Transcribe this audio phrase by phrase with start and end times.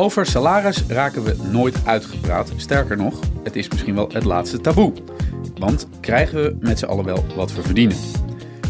[0.00, 2.52] Over salaris raken we nooit uitgepraat.
[2.56, 4.92] Sterker nog, het is misschien wel het laatste taboe.
[5.58, 7.96] Want krijgen we met z'n allen wel wat we verdienen?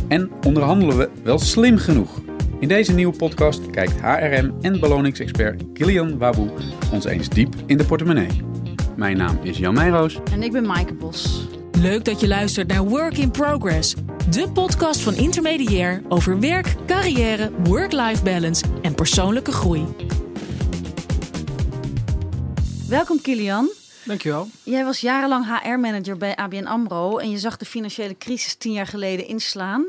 [0.08, 2.20] En onderhandelen we wel slim genoeg?
[2.60, 6.50] In deze nieuwe podcast kijkt HRM en beloningsexpert Kilian Waboe
[6.92, 8.28] ons eens diep in de portemonnee.
[8.96, 10.18] Mijn naam is Jan Meijroos.
[10.32, 11.48] En ik ben Maaike Bos.
[11.72, 13.94] Leuk dat je luistert naar Work in Progress,
[14.30, 19.84] de podcast van Intermediair over werk, carrière, work-life balance en persoonlijke groei.
[22.90, 23.70] Welkom Kilian.
[24.04, 24.48] Dankjewel.
[24.62, 28.86] Jij was jarenlang HR-manager bij ABN AMRO en je zag de financiële crisis tien jaar
[28.86, 29.84] geleden inslaan.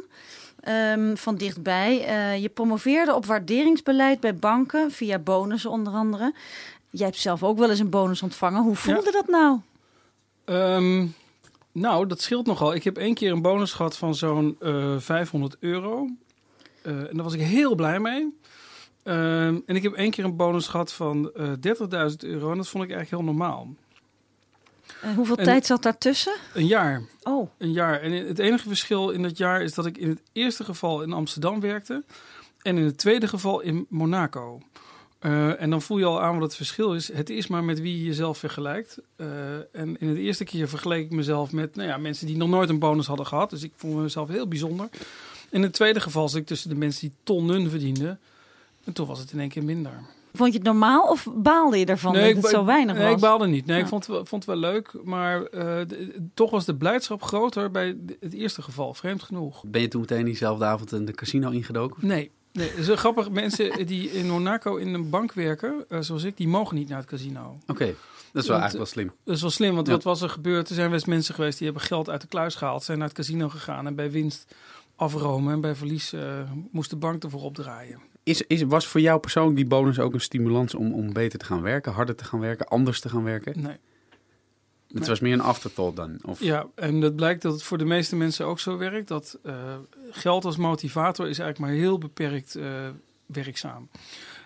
[0.67, 2.09] Um, van dichtbij.
[2.09, 6.33] Uh, je promoveerde op waarderingsbeleid bij banken via bonussen onder andere.
[6.89, 8.61] Jij hebt zelf ook wel eens een bonus ontvangen.
[8.63, 9.11] Hoe voelde Ja.
[9.11, 9.59] dat nou?
[10.45, 11.07] Ehm,
[11.71, 12.73] nou, dat scheelt nogal.
[12.73, 16.07] Ik heb één keer een bonus gehad van zo'n eh 500 euro.
[16.81, 18.39] Eh, en daar was ik heel blij mee.
[19.03, 22.51] Ehm, en ik heb één keer een bonus gehad van eh 30.000 euro.
[22.51, 23.67] En dat vond ik eigenlijk heel normaal.
[25.01, 26.33] En hoeveel En- tijd zat daartussen?
[26.53, 27.01] Een jaar.
[27.23, 28.01] Oh, Een jaar.
[28.01, 31.13] En het enige verschil in dat jaar is dat ik in het eerste geval in
[31.13, 32.03] Amsterdam werkte.
[32.61, 34.61] En in het tweede geval in Monaco.
[35.19, 37.13] Eh, en dan voel je al aan wat het verschil is.
[37.13, 38.97] Het is maar met wie je jezelf vergelijkt.
[39.15, 39.27] Eh,
[39.71, 42.69] en in het eerste keer vergeleek ik mezelf met nou ja, mensen die nog nooit
[42.69, 43.49] een bonus hadden gehad.
[43.49, 44.89] Dus ik vond mezelf heel bijzonder.
[45.49, 48.19] In het tweede geval zat ik tussen de mensen die tonnen verdienden.
[48.91, 49.91] En toen was het in één keer minder.
[50.33, 53.13] vond je het normaal of baalde je ervan dat ik het zo weinig nee, was?
[53.13, 53.65] ik baalde niet.
[53.65, 53.83] Nee, Ja.
[53.83, 54.93] ik vond het, wel, vond het wel leuk.
[55.03, 58.93] Maar eh, de- toch was de blijdschap groter bij het eerste geval.
[58.93, 59.63] Vreemd genoeg.
[59.65, 62.07] Ben je toen meteen diezelfde avond in de casino ingedoken?
[62.07, 62.31] Nee.
[62.53, 63.29] Nee, het is wel grappig.
[63.29, 66.97] Mensen die in Monaco in een bank werken, eh, zoals ik, die mogen niet naar
[66.99, 67.57] het casino.
[67.67, 67.93] Oké, dat is
[68.33, 69.11] wel Want, eigenlijk wel slim.
[69.23, 69.93] Dat is wel slim, want Ja.
[69.93, 70.69] wat was er gebeurd?
[70.69, 73.07] Er zijn wel eens mensen geweest die hebben geld uit de kluis gehaald, zijn naar
[73.07, 74.55] het casino gegaan en bij winst
[74.95, 76.21] afromen en bij verlies eh,
[76.71, 77.99] moest de bank ervoor opdraaien.
[78.23, 81.45] Is, is, was voor jou persoonlijk die bonus ook een stimulans om, om beter te
[81.45, 83.61] gaan werken, harder te gaan werken, anders te gaan werken?
[83.61, 83.77] Nee.
[84.87, 85.09] Het Nee.
[85.09, 86.17] was meer een afterthought dan?
[86.25, 89.07] Of, Ja, en het blijkt dat het voor de meeste mensen ook zo werkt.
[89.07, 89.75] Dat eh,
[90.11, 92.89] geld als motivator is eigenlijk maar heel beperkt eh,
[93.25, 93.89] werkzaam.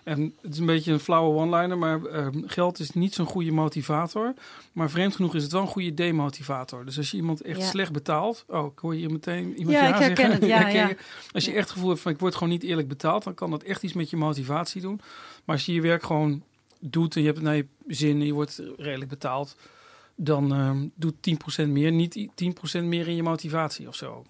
[0.06, 3.50] En het is een beetje een flauwe one-liner, maar eh, geld is niet zo'n goede
[3.52, 4.34] motivator.
[4.72, 6.84] Maar vreemd genoeg is het wel een goede demotivator.
[6.84, 7.66] Dus als je iemand echt Ja.
[7.66, 8.44] slecht betaalt...
[8.48, 10.32] Oh, ik hoor hier meteen iemand Ja, ik herken zeggen.
[10.32, 10.90] het, ja, ja.
[11.32, 11.56] Als je Ja.
[11.56, 13.24] echt het gevoel hebt van ik word gewoon niet eerlijk betaald...
[13.24, 15.00] dan kan dat echt iets met je motivatie doen.
[15.44, 16.42] Maar als je je werk gewoon
[16.80, 18.20] doet en je hebt naar je zin...
[18.20, 19.56] en je wordt redelijk betaald
[20.16, 21.14] dan ehm doet
[21.64, 22.30] 10% meer, niet i-
[22.80, 24.24] 10% meer in je motivatie of zo.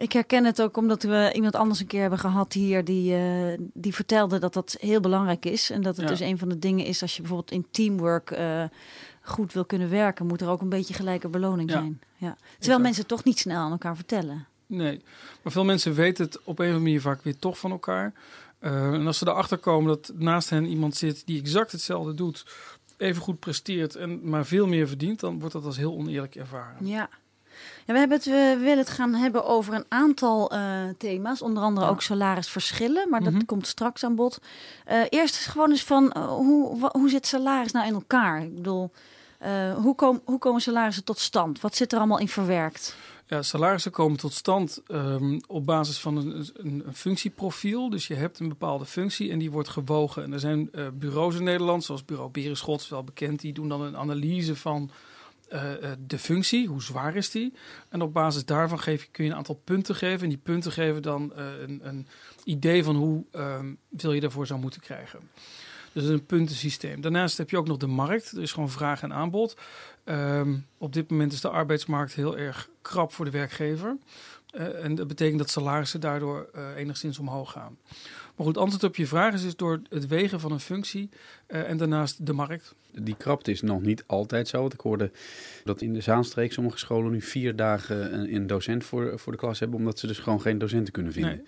[0.00, 3.58] Ik herken het ook omdat we iemand anders een keer hebben gehad hier die, eh,
[3.72, 5.70] die vertelde dat dat heel belangrijk is.
[5.70, 6.10] En dat het Ja.
[6.10, 8.64] dus een van de dingen is als je bijvoorbeeld in teamwork eh,
[9.22, 11.78] goed wil kunnen werken, moet er ook een beetje gelijke beloning Ja.
[11.78, 12.00] zijn.
[12.16, 12.36] Ja.
[12.58, 14.46] Terwijl mensen toch niet snel aan elkaar vertellen.
[14.66, 15.00] Nee,
[15.42, 18.12] maar veel mensen weten het op een of andere manier vaak weer toch van elkaar.
[18.58, 22.46] Eh, en als ze erachter komen dat naast hen iemand zit die exact hetzelfde doet,
[22.96, 26.86] even goed presteert en maar veel meer verdient, dan wordt dat als heel oneerlijk ervaren.
[26.86, 27.08] Ja.
[27.86, 30.60] Ja, we, hebben het, we willen het gaan hebben over een aantal eh,
[30.98, 31.92] thema's, onder andere Ja.
[31.92, 33.44] ook salarisverschillen, maar dat Mhm.
[33.44, 34.38] komt straks aan bod.
[34.84, 38.42] Eh, eerst is gewoon eens van, eh, hoe, hoe zit salaris nou in elkaar?
[38.42, 38.90] Ik bedoel,
[39.76, 41.60] hoe, kom, hoe komen salarissen tot stand?
[41.60, 42.96] Wat zit er allemaal in verwerkt?
[43.26, 47.90] Ja, salarissen komen tot stand ehm, op basis van een, een, een functieprofiel.
[47.90, 50.22] Dus je hebt een bepaalde functie en die wordt gewogen.
[50.22, 53.40] En er zijn bureaus in Nederland, zoals bureau Berenschot, is wel bekend.
[53.40, 54.90] Die doen dan een analyse van
[55.50, 57.52] eh, eh, de functie, hoe zwaar is die.
[57.88, 60.22] En op basis daarvan geef kun je een aantal punten geven.
[60.22, 62.06] En die punten geven dan eh, een, een
[62.44, 65.20] idee van hoe ehm, veel je daarvoor zou moeten krijgen.
[65.92, 67.00] Dus een puntensysteem.
[67.00, 68.30] Daarnaast heb je ook nog de markt.
[68.30, 69.56] Er is gewoon vraag en aanbod.
[70.04, 73.96] Ehm, op dit moment is de arbeidsmarkt heel erg krap voor de werkgever.
[74.50, 77.78] Eh, en dat betekent dat salarissen daardoor eh, enigszins omhoog gaan.
[78.36, 81.08] Maar goed, antwoord op je vraag is dus door het wegen van een functie
[81.46, 82.74] eh, en daarnaast de markt.
[82.92, 84.60] Die krapte is nog niet altijd zo.
[84.60, 85.10] Want ik hoorde
[85.64, 89.38] dat in de Zaanstreek sommige scholen nu vier dagen een, een docent voor, voor de
[89.38, 91.46] klas hebben, omdat ze dus gewoon geen docenten kunnen vinden.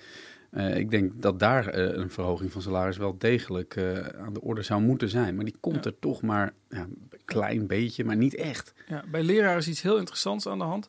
[0.77, 3.79] Ik denk dat daar een verhoging van salaris wel degelijk
[4.19, 5.35] aan de orde zou moeten zijn.
[5.35, 5.91] Maar die komt Ja.
[5.91, 8.73] er toch maar ja, een klein beetje, maar niet echt.
[8.89, 10.89] Ja, bij leraren is iets heel interessants aan de hand.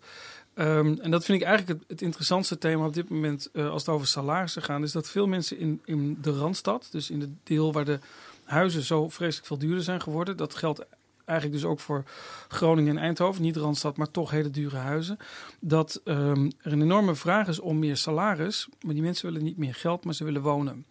[0.53, 3.85] Ehm, en dat vind ik eigenlijk het, het interessantste thema op dit moment eh, als
[3.85, 4.81] het over salarissen gaat.
[4.81, 7.99] Is dat veel mensen in, in de Randstad, dus in het deel waar de
[8.43, 10.37] huizen zo vreselijk veel duurder zijn geworden.
[10.37, 10.85] Dat geldt
[11.25, 12.03] eigenlijk dus ook voor
[12.47, 13.41] Groningen en Eindhoven.
[13.41, 15.17] Niet Randstad, maar toch hele dure huizen.
[15.59, 18.67] Dat ehm, er een enorme vraag is om meer salaris.
[18.81, 20.85] Maar die mensen willen niet meer geld, maar ze willen wonen.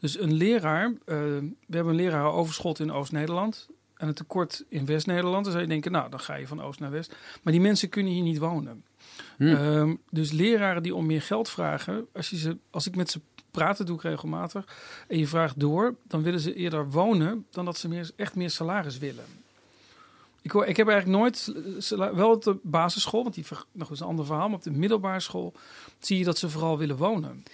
[0.00, 1.16] Dus een leraar, eh,
[1.66, 5.42] we hebben een lerarenoverschot in Oost-Nederland en een tekort in West-Nederland.
[5.44, 7.16] Dan zou je denken, nou, dan ga je van Oost naar West.
[7.42, 8.84] Maar die mensen kunnen hier niet wonen.
[9.36, 9.46] Hm.
[9.46, 13.20] Ehm, dus leraren die om meer geld vragen, als, je ze, als ik met ze
[13.50, 14.64] praten doe ik regelmatig,
[15.08, 18.50] en je vraagt door, dan willen ze eerder wonen dan dat ze meer, echt meer
[18.50, 19.24] salaris willen.
[20.42, 24.00] Ik, hoor, ik heb eigenlijk nooit, sala- wel op de basisschool, want die nog eens
[24.00, 25.52] een ander verhaal, maar op de middelbare school
[25.98, 27.44] zie je dat ze vooral willen wonen.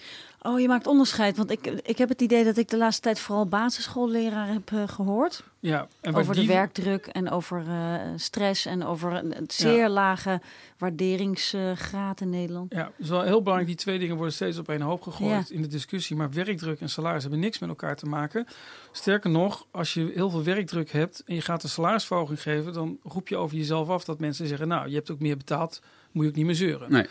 [0.42, 1.36] Oh, je maakt onderscheid.
[1.36, 4.88] Want ik, ik heb het idee dat ik de laatste tijd vooral basisschoolleraren heb eh,
[4.88, 5.42] gehoord.
[5.60, 9.88] Ja, en over die- de werkdruk en over eh, stress en over een een zeer
[9.88, 10.40] lage
[10.78, 12.72] waarderingsgraad in Nederland.
[12.72, 13.66] Ja, het is wel heel belangrijk.
[13.66, 15.54] Die twee dingen worden steeds op één hoop gegooid Ja.
[15.54, 16.16] in de discussie.
[16.16, 18.46] Maar werkdruk en salaris hebben niks met elkaar te maken.
[18.92, 22.98] Sterker nog, als je heel veel werkdruk hebt en je gaat een salarisverhoging geven, dan
[23.02, 25.82] roep je over jezelf af dat mensen zeggen: Nou, je hebt ook meer betaald,
[26.12, 26.92] moet je ook niet meer zeuren.
[26.92, 27.06] Nee.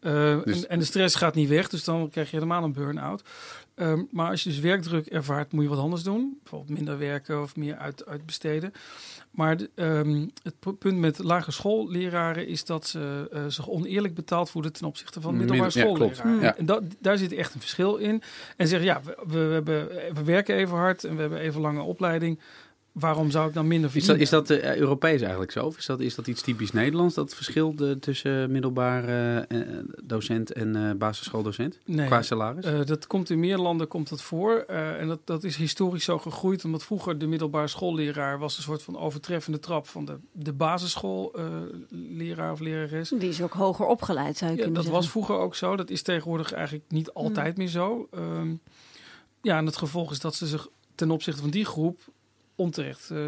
[0.00, 2.72] Uh, Dus- en, en de stress gaat niet weg, dus dan krijg je helemaal een
[2.72, 3.22] burn-out.
[3.76, 6.38] Um, maar als je dus werkdruk ervaart, moet je wat anders doen.
[6.42, 8.72] Bijvoorbeeld minder werken of meer uit, uitbesteden.
[9.30, 14.50] Maar de, um, het punt met lagere schoolleraren is dat ze uh, zich oneerlijk betaald
[14.50, 16.40] voelen ten opzichte van middelbare schoolleraren.
[16.40, 16.56] Ja.
[16.56, 18.22] En dat, daar zit echt een verschil in.
[18.56, 21.82] En zeggen, ja, we, we, hebben, we werken even hard en we hebben even lange
[21.82, 22.40] opleiding.
[22.92, 24.42] Waarom zou ik dan minder Is dat, verdienen?
[24.44, 25.66] is dat uh, Europees eigenlijk zo?
[25.66, 30.52] Of is dat, is dat iets typisch Nederlands, dat verschil de, tussen middelbare uh, docent
[30.52, 31.78] en uh, basisschooldocent?
[31.84, 32.06] Nee.
[32.06, 32.66] Qua salaris?
[32.66, 34.64] Uh, dat komt in meer landen komt dat voor.
[34.70, 36.64] Uh, en dat, dat is historisch zo gegroeid.
[36.64, 42.52] Omdat vroeger de middelbare schoolleraar was een soort van overtreffende trap van de, de basisschoolleraar
[42.52, 43.08] of lerares.
[43.08, 45.02] Die is ook hoger opgeleid, zou je Ja, kunnen dat zeggen.
[45.02, 45.76] was vroeger ook zo.
[45.76, 48.08] Dat is tegenwoordig eigenlijk niet altijd meer zo.
[48.14, 48.60] Um,
[49.42, 52.00] ja, en het gevolg is dat ze zich ten opzichte van die groep
[52.60, 53.10] onterecht.
[53.10, 53.26] Uh,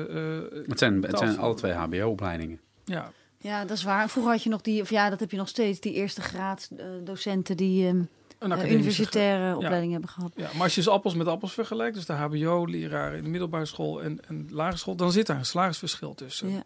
[0.67, 2.61] het zijn, het zijn alle twee HBO-opleidingen.
[2.85, 3.13] Ja.
[3.39, 4.09] ja, dat is waar.
[4.09, 6.69] Vroeger had je nog die, of ja, dat heb je nog steeds, die eerste graad
[6.73, 8.09] uh, docenten die um,
[8.41, 9.57] uh, universitaire ja.
[9.57, 10.33] opleiding hebben gehad.
[10.37, 13.67] Ja, maar als je dus appels met appels vergelijkt, dus de HBO-leraren in de middelbare
[13.67, 16.51] school en, en lagere school, dan zit daar een salarisverschil tussen.
[16.51, 16.63] Ja.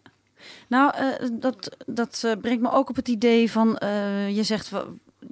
[0.67, 4.71] Nou, uh, dat, dat uh, brengt me ook op het idee van, uh, je zegt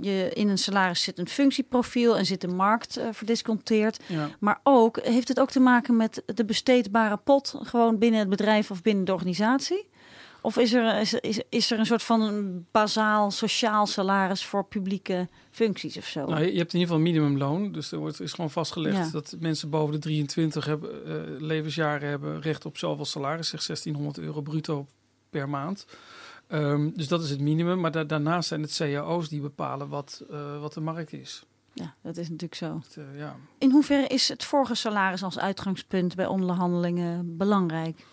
[0.01, 3.99] je in een salaris zit een functieprofiel en zit de markt uh, verdisconteerd.
[4.07, 4.29] Ja.
[4.39, 8.71] Maar ook heeft het ook te maken met de besteedbare pot gewoon binnen het bedrijf
[8.71, 9.87] of binnen de organisatie?
[10.45, 14.65] Of is er, is, is, is er een soort van een bazaal sociaal salaris voor
[14.65, 16.25] publieke functies of zo?
[16.25, 17.71] Nou, je hebt in ieder geval minimumloon.
[17.71, 19.09] Dus er wordt, is gewoon vastgelegd Ja.
[19.11, 23.49] dat mensen boven de 23 hebben, uh, levensjaren hebben recht op zoveel salaris.
[23.49, 24.87] Zeg 1600 euro bruto
[25.29, 25.85] per maand.
[26.47, 27.79] Um, dus dat is het minimum.
[27.79, 31.45] Maar da daarnaast zijn het cao's die bepalen wat, uh, wat de markt is.
[31.73, 32.81] Ja, dat is natuurlijk zo.
[32.97, 33.35] Uh, ja.
[33.57, 38.05] In hoeverre is het vorige salaris als uitgangspunt bij onderhandelingen belangrijk?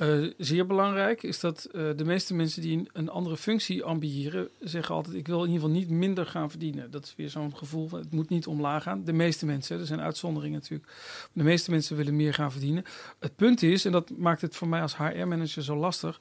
[0.00, 4.48] Uh, zeer belangrijk is dat uh, de meeste mensen die een, een, andere functie ambiëren,
[4.60, 6.90] zeggen altijd: Ik wil in ieder geval niet minder gaan verdienen.
[6.90, 9.04] Dat is weer zo'n gevoel van het moet niet omlaag gaan.
[9.04, 10.92] De meeste mensen, er zijn uitzonderingen natuurlijk,
[11.32, 12.84] de meeste mensen willen meer gaan verdienen.
[13.18, 16.20] Het punt is, en dat maakt het voor mij als HR-manager zo lastig,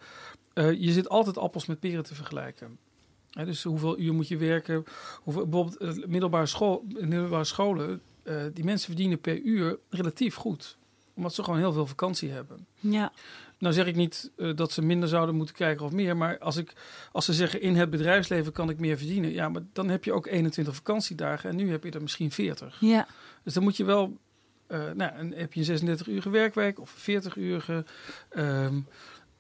[0.58, 2.78] uh, je zit altijd appels met peren te vergelijken.
[3.32, 4.84] He, dus hoeveel uur moet je werken?
[5.24, 8.02] Hoeveel, bijvoorbeeld middelbare, school, middelbare scholen,
[8.54, 10.78] die mensen verdienen per uur relatief goed
[11.18, 12.68] omdat ze gewoon heel veel vakantie hebben.
[12.80, 13.12] Ja.
[13.60, 16.18] Nou zeg ik niet uh, dat ze minder zouden moeten krijgen of meer.
[16.18, 16.74] Maar als, ik,
[17.12, 19.32] als ze zeggen in het bedrijfsleven kan ik meer verdienen.
[19.32, 21.50] Ja, maar dan heb je ook 21 vakantiedagen.
[21.50, 22.78] En nu heb je er misschien 40.
[22.80, 23.08] Ja.
[23.44, 24.18] Dus dan moet je wel...
[24.68, 27.84] Uh, nou, en heb je een 36 uur werkweek of 40 uur...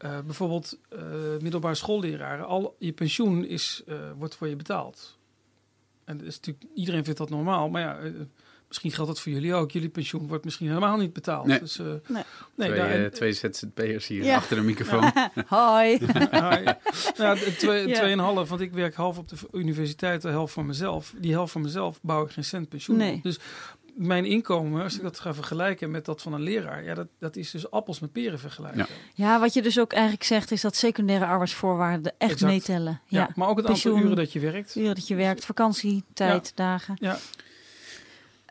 [0.05, 1.01] Uh, bijvoorbeeld uh,
[1.41, 2.45] middelbare schoolleraren.
[2.45, 5.17] Al je pensioen is, uh, wordt voor je betaald.
[6.05, 7.69] En dat is natuurlijk, iedereen vindt dat normaal.
[7.69, 7.99] Maar ja...
[8.67, 9.71] Misschien geldt dat voor jullie ook.
[9.71, 11.45] Jullie pensioen wordt misschien helemaal niet betaald.
[11.45, 11.59] Nee.
[11.59, 12.23] Dus, uh, nee.
[12.55, 14.35] nee twee, daar, uh, twee ZZP'ers hier ja.
[14.35, 15.11] achter de microfoon.
[15.47, 15.97] Hoi.
[17.16, 17.95] ja, twee, ja.
[17.95, 21.13] tweeënhalf, want ik werk half op de universiteit, de helft van mezelf.
[21.18, 22.97] Die helft van mezelf bouw ik geen cent pensioen.
[22.97, 23.19] Nee.
[23.23, 23.39] Dus
[23.97, 27.35] mijn inkomen, als ik dat ga vergelijken met dat van een leraar, ja, dat, dat
[27.35, 28.87] is dus appels met peren vergelijken.
[29.13, 29.25] Ja.
[29.25, 32.51] ja, wat je dus ook eigenlijk zegt, is dat secundaire arbeidsvoorwaarden echt exact.
[32.51, 33.01] meetellen.
[33.06, 33.19] Ja.
[33.19, 33.30] Ja.
[33.35, 34.75] maar ook het Pensioen, aantal uren dat je werkt.
[34.75, 36.97] Uren dat je werkt, vakantietijd, dagen.
[36.99, 37.18] Ja.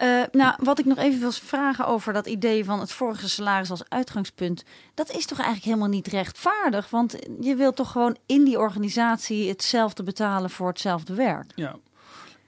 [0.02, 3.70] Uh, nou, wat ik nog even wil vragen over dat idee van het vorige salaris
[3.70, 4.64] als uitgangspunt.
[4.94, 6.90] Dat is toch eigenlijk helemaal niet rechtvaardig?
[6.90, 11.52] Want je wilt toch gewoon in die organisatie hetzelfde betalen voor hetzelfde werk?
[11.54, 11.76] Ja.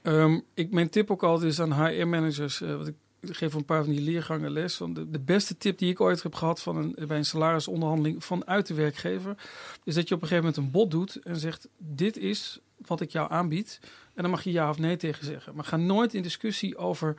[0.09, 2.59] Um, ik, mijn tip ook altijd is aan HR-managers.
[2.59, 4.77] Wat ik, geef een paar van die leergangen les.
[4.93, 8.73] De beste tip die ik ooit heb gehad van een, bij een salarisonderhandeling vanuit de
[8.73, 9.35] werkgever.
[9.83, 13.01] Is dat je op een gegeven moment een bod doet en zegt: Dit is wat
[13.01, 13.79] ik jou aanbied.
[14.13, 15.55] En dan mag je ja of nee tegen zeggen.
[15.55, 17.15] Maar ga nooit in discussie over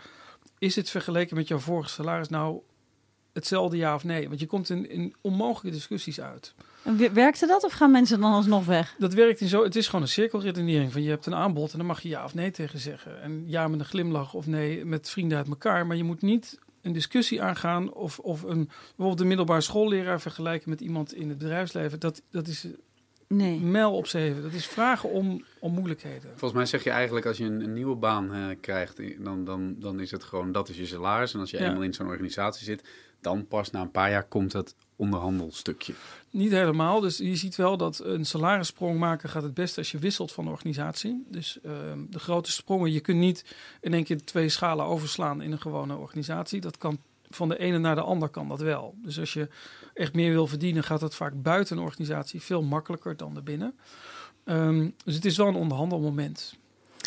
[0.58, 2.60] is het vergeleken met jouw vorige salaris nou
[3.32, 4.28] hetzelfde ja of nee?
[4.28, 6.54] Want je komt in, in onmogelijke discussies uit.
[6.82, 8.94] En werkte dat of gaan mensen dan alsnog weg?
[8.98, 9.62] Dat werkt in zo.
[9.62, 10.92] Het is gewoon een cirkelredenering.
[10.92, 13.22] Van je hebt een aanbod en dan mag je ja of nee tegen zeggen.
[13.22, 15.86] En ja met een glimlach of nee met vrienden uit elkaar.
[15.86, 20.70] Maar je moet niet een discussie aangaan of, of een bijvoorbeeld een middelbare schoolleraar vergelijken
[20.70, 22.00] met iemand in het bedrijfsleven.
[22.00, 22.66] Dat, dat is
[23.28, 23.60] Nee.
[23.60, 24.42] mijl op zeven.
[24.42, 26.28] Dat is vragen om, om moeilijkheden.
[26.30, 29.74] Volgens mij zeg je eigenlijk als je een, een nieuwe baan eh, krijgt, dan, dan,
[29.78, 31.34] dan is het gewoon dat is je salaris.
[31.34, 31.66] En als je Ja.
[31.68, 32.84] eenmaal in zo'n organisatie zit,
[33.20, 35.94] dan pas na een paar jaar komt het onderhandelstukje.
[36.30, 37.00] Niet helemaal.
[37.00, 40.48] Dus je ziet wel dat een salarissprong maken gaat het beste als je wisselt van
[40.48, 41.24] organisatie.
[41.28, 43.44] Dus ehm, de grote sprongen, je kunt niet
[43.80, 46.60] in één keer twee schalen overslaan in een gewone organisatie.
[46.60, 46.98] Dat kan
[47.30, 48.94] van de ene naar de ander kan dat wel.
[49.02, 49.48] Dus als je
[49.94, 53.74] echt meer wil verdienen, gaat dat vaak buiten een organisatie veel makkelijker dan erbinnen.
[54.44, 56.58] Ehm dus het is wel een onderhandelmoment.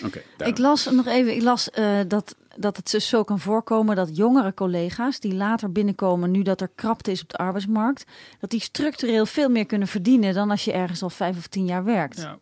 [0.05, 3.95] Oké, Ik las nog even, ik las eh, dat, dat het dus zo kan voorkomen
[3.95, 8.05] dat jongere collega's die later binnenkomen, nu dat er krapte is op de arbeidsmarkt,
[8.39, 11.65] dat die structureel veel meer kunnen verdienen dan als je ergens al vijf of tien
[11.65, 12.17] jaar werkt.
[12.21, 12.37] Ja.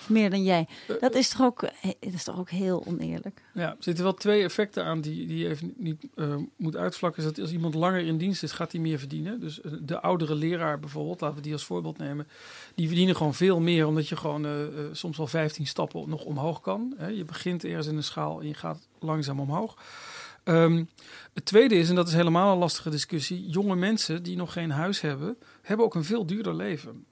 [0.00, 0.68] Of meer dan jij.
[0.88, 3.42] Eh, Dat is toch ook, eh, dat is toch ook heel oneerlijk.
[3.54, 7.22] Ja, er zitten wel twee effecten aan die, die je even niet eh, moet uitvlakken.
[7.22, 9.40] Is dat als iemand langer in dienst is, gaat hij meer verdienen.
[9.40, 12.26] Dus eh, de oudere leraar bijvoorbeeld, laten we die als voorbeeld nemen.
[12.74, 16.24] Die verdienen gewoon veel meer, omdat je gewoon eh, eh, soms wel 15 stappen nog
[16.24, 16.94] omhoog kan.
[16.96, 17.06] Hè.
[17.06, 19.76] Je begint ergens in een schaal en je gaat langzaam omhoog.
[20.44, 20.84] Ehm,
[21.32, 23.48] het tweede is, en dat is helemaal een lastige discussie.
[23.48, 27.06] Jonge mensen die nog geen huis hebben, hebben ook een veel duurder leven.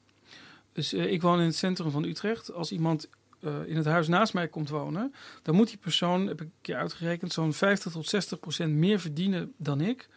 [0.73, 2.53] Dus eh, ik woon in het centrum van Utrecht.
[2.53, 3.09] Als iemand
[3.41, 6.53] eh, in het huis naast mij komt wonen, dan moet die persoon, heb ik een
[6.61, 10.09] keer uitgerekend, zo'n 50 tot 60 procent meer verdienen dan ik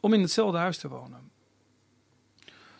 [0.00, 1.30] om in hetzelfde huis te wonen.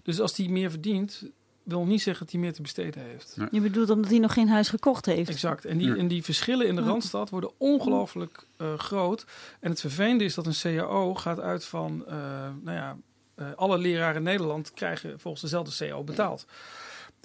[0.02, 1.30] Dus als die meer verdient,
[1.62, 3.36] wil niet zeggen dat hij meer te besteden heeft.
[3.50, 5.30] Je bedoelt omdat hij nog geen huis gekocht heeft.
[5.30, 5.64] Exact.
[5.64, 5.96] En die, Ja.
[5.96, 6.82] en die verschillen in de.
[6.82, 9.24] Randstad worden ongelooflijk eh, groot.
[9.60, 12.14] En het vervelende is dat een CAO gaat uit van, eh,
[12.62, 12.96] nou ja,
[13.34, 16.46] eh, alle leraren in Nederland krijgen volgens dezelfde CAO betaald.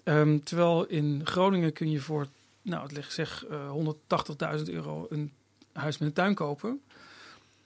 [0.04, 2.28] Ehm, terwijl in Groningen kun je voor,
[2.62, 5.32] nou, het ligt zeg eh 180.000 euro een
[5.74, 6.82] huis met een tuin kopen.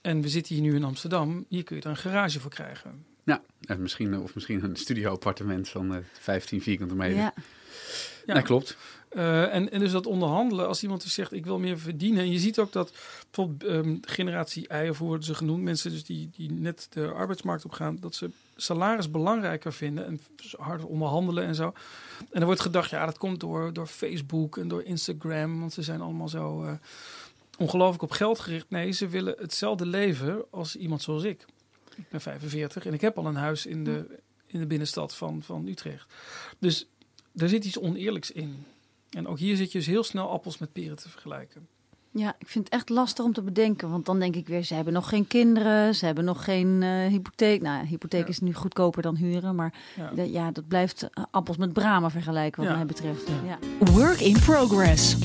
[0.00, 1.44] En we zitten hier nu in Amsterdam.
[1.48, 3.04] Hier kun je er een garage voor krijgen.
[3.30, 7.16] Ja, en misschien, of misschien een studio-appartement van eh 15 vierkante meter.
[7.16, 7.34] Ja.
[8.26, 8.34] Ja.
[8.34, 8.76] Nee, klopt.
[9.08, 12.20] Eh, en, en dus dat onderhandelen, als iemand dus zegt ik wil meer verdienen.
[12.20, 12.92] En je ziet ook dat
[13.30, 17.06] bijvoorbeeld ehm, generatie I, of hoe worden ze genoemd, mensen dus die, die net de
[17.06, 20.20] arbeidsmarkt op gaan, dat ze salaris belangrijker vinden en
[20.58, 21.72] harder onderhandelen en zo.
[22.30, 25.82] En er wordt gedacht, ja, dat komt door, door Facebook en door Instagram, want ze
[25.82, 26.72] zijn allemaal zo eh,
[27.58, 28.70] ongelooflijk op geld gericht.
[28.70, 31.46] Nee, ze willen hetzelfde leven als iemand zoals ik.
[31.96, 35.42] Ik ben 45 en ik heb al een huis in de, in de binnenstad van,
[35.42, 36.12] van Utrecht.
[36.58, 36.86] Dus
[37.36, 38.64] er zit iets oneerlijks in.
[39.10, 41.68] En ook hier zit je dus heel snel appels met peren te vergelijken.
[42.12, 43.90] Ja, ik vind het echt lastig om te bedenken.
[43.90, 47.06] Want dan denk ik weer, ze hebben nog geen kinderen, ze hebben nog geen eh,
[47.06, 47.62] hypotheek.
[47.62, 48.28] Nou, hypotheek Ja.
[48.28, 49.54] is nu goedkoper dan huren.
[49.54, 50.10] Maar Ja.
[50.10, 52.76] dat- ja, dat blijft eh, appels met bramen vergelijken wat Ja.
[52.76, 53.28] mij betreft.
[53.28, 53.58] Ja.
[53.80, 53.92] Ja.
[53.92, 55.16] Work in progress.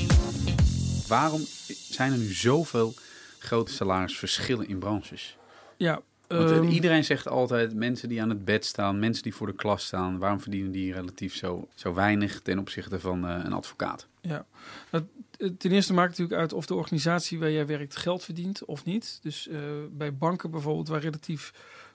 [1.08, 2.94] Waarom zijn er nu zoveel
[3.38, 5.36] grote salarisverschillen in branches?
[5.76, 9.34] Ja, Want eh, ehm, iedereen zegt altijd, mensen die aan het bed staan, mensen die
[9.34, 13.40] voor de klas staan, waarom verdienen die relatief zo, zo weinig ten opzichte van eh,
[13.44, 14.06] een advocaat?
[14.20, 14.46] ja.
[14.90, 15.04] Het-
[15.36, 18.64] het- ten eerste maakt het natuurlijk uit of de organisatie waar jij werkt geld verdient
[18.64, 19.18] of niet.
[19.22, 21.52] Dus eh, bij banken bijvoorbeeld, waar relatief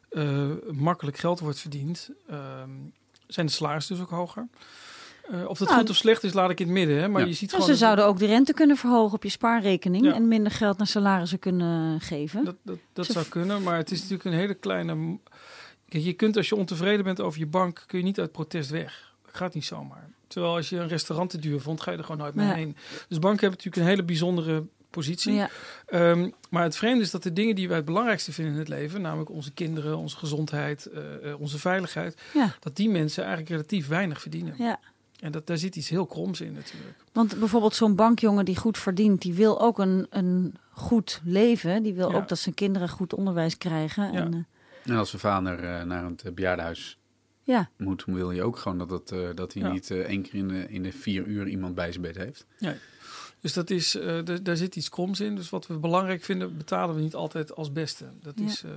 [0.09, 2.69] eh, makkelijk geld wordt verdiend, ehm,
[3.27, 4.47] zijn de salarissen dus ook hoger.
[5.31, 6.97] Eh, of dat Nou, goed of slecht is, laat ik in het midden.
[6.99, 7.07] Hè?
[7.07, 7.27] Maar Ja.
[7.27, 7.65] je ziet gewoon...
[7.65, 10.13] ze dat- zouden ook de rente kunnen verhogen op je spaarrekening Ja.
[10.13, 12.45] en minder geld naar salarissen kunnen geven.
[12.45, 15.17] Dat, dat, dat Ze- zou kunnen, maar het is natuurlijk een hele kleine.
[15.89, 18.69] Kijk, je kunt als je ontevreden bent over je bank, kun je niet uit protest
[18.69, 19.13] weg.
[19.25, 20.09] Dat gaat niet zomaar.
[20.27, 22.53] Terwijl als je een restaurant te duur vond, ga je er gewoon nooit meer Ja.
[22.53, 22.75] heen.
[23.07, 25.33] Dus banken hebben natuurlijk een hele bijzondere positie.
[25.33, 25.49] ja.
[25.85, 28.67] Ehm, maar het vreemde is dat de dingen die wij het belangrijkste vinden in het
[28.67, 32.55] leven, namelijk onze kinderen, onze gezondheid, eh, eh, onze veiligheid, Ja.
[32.59, 34.55] dat die mensen eigenlijk relatief weinig verdienen.
[34.57, 34.79] ja.
[35.21, 36.95] En dat, daar zit iets heel kroms in natuurlijk.
[37.13, 41.83] Want bijvoorbeeld zo'n bankjongen die goed verdient, die wil ook een, een goed leven.
[41.83, 42.15] Die wil Ja.
[42.17, 44.11] ook dat zijn kinderen goed onderwijs krijgen.
[44.13, 44.19] Ja.
[44.19, 46.97] En, eh, En als zijn vader eh, naar het eh, bejaardenhuis
[47.43, 47.69] ja.
[47.77, 49.71] moet, wil je ook gewoon dat, het, eh, dat hij Ja.
[49.71, 52.45] niet eh, één keer in de, in de vier uur iemand bij zijn bed heeft.
[53.41, 55.35] Dus dat is, eh, daar zit iets kroms in.
[55.35, 58.05] Dus wat we belangrijk vinden, betalen we niet altijd als beste.
[58.21, 58.45] Dat Ja.
[58.45, 58.63] is.
[58.63, 58.71] eh,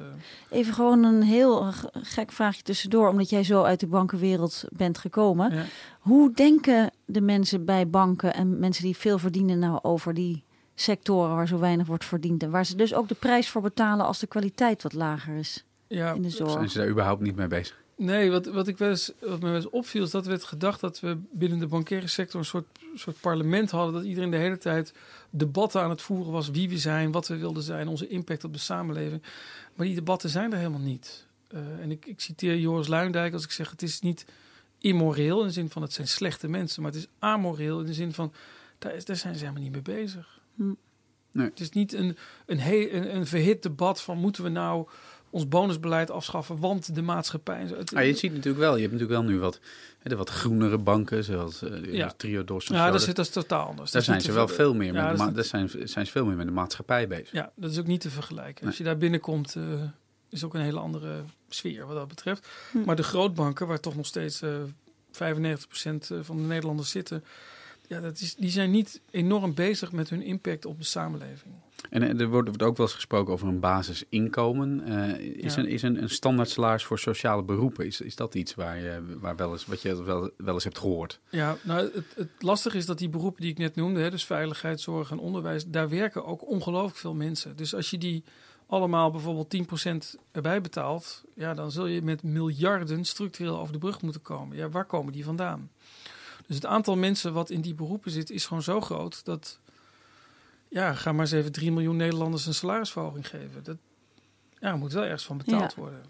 [0.58, 5.54] Even gewoon een heel gek vraagje tussendoor, omdat jij zo uit de bankenwereld bent gekomen.
[5.54, 5.64] ja.
[6.00, 10.44] Hoe denken de mensen bij banken en mensen die veel verdienen nou over die
[10.74, 14.06] sectoren waar zo weinig wordt verdiend en waar ze dus ook de prijs voor betalen
[14.06, 16.70] als de kwaliteit wat lager is Ja, in de Zijn zorg?
[16.70, 17.82] ze daar überhaupt niet mee bezig?
[17.96, 20.80] Nee, wat, wat, ik wel eens, wat me wel eens opviel is dat werd gedacht
[20.80, 23.94] dat we binnen de bankaire sector een soort, soort parlement hadden.
[23.94, 24.94] Dat iedereen de hele tijd
[25.30, 28.52] debatten aan het voeren was wie we zijn, wat we wilden zijn, onze impact op
[28.52, 29.22] de samenleving.
[29.74, 31.26] Maar die debatten zijn er helemaal niet.
[31.48, 34.24] Eh, en ik, ik citeer Joris Luindijk als ik zeg het is niet
[34.78, 37.94] immoreel in de zin van het zijn slechte mensen, maar het is amoreel in de
[37.94, 38.32] zin van
[38.78, 40.40] daar, is, daar zijn ze helemaal niet mee bezig.
[40.54, 40.72] Hm.
[41.32, 41.46] Nee.
[41.46, 44.88] Het is niet een, een, he, een, een verhit debat van moeten we nou
[45.34, 47.66] ons bonusbeleid afschaffen, want de maatschappij...
[47.76, 49.60] Het- Ah, je ziet natuurlijk wel, je hebt natuurlijk wel nu wat,
[49.98, 52.12] hè, de wat groenere banken, zoals uh, Ja.
[52.16, 53.90] Triodos of ja, dat, is, dat is totaal anders.
[53.90, 56.36] daar zijn ze wel veel meer Ja, met de daar zijn, zijn ze veel meer
[56.36, 57.32] met de maatschappij bezig.
[57.32, 58.66] Ja, dat is ook niet te vergelijken.
[58.66, 59.62] Als je daar binnenkomt, eh,
[60.28, 62.48] is ook een hele andere sfeer wat dat betreft.
[62.70, 62.84] Hm.
[62.84, 64.50] Maar de grootbanken, waar toch nog steeds eh
[65.10, 67.24] 95% van de Nederlanders zitten,
[67.88, 71.54] ja, dat is, die zijn niet enorm bezig met hun impact op de samenleving.
[71.90, 74.84] En eh, er wordt, wordt ook wel eens gesproken over een basisinkomen.
[74.84, 75.60] Eh, is Ja.
[75.60, 79.16] een, is een, een standaard salaris voor sociale beroepen, is, is dat iets waar je,
[79.20, 81.20] waar wel eens, wat je wel, wel eens hebt gehoord?
[81.30, 84.24] Ja, nou, het, het lastige is dat die beroepen die ik net noemde, hè, dus
[84.24, 87.56] veiligheid, zorg en onderwijs, daar werken ook ongelooflijk veel mensen.
[87.56, 88.24] Dus als je die
[88.66, 89.50] allemaal bijvoorbeeld
[90.14, 94.56] 10% erbij betaalt, ja, dan zul je met miljarden structureel over de brug moeten komen.
[94.56, 95.70] Ja, waar komen die vandaan?
[96.46, 99.58] Dus het aantal mensen wat in die beroepen zit, is gewoon zo groot dat,
[100.68, 103.62] ja, ga maar eens even 3 miljoen Nederlanders een salarisverhoging geven.
[103.62, 103.76] Dat
[104.58, 105.80] ja, moet wel ergens van betaald Ja.
[105.82, 106.02] worden.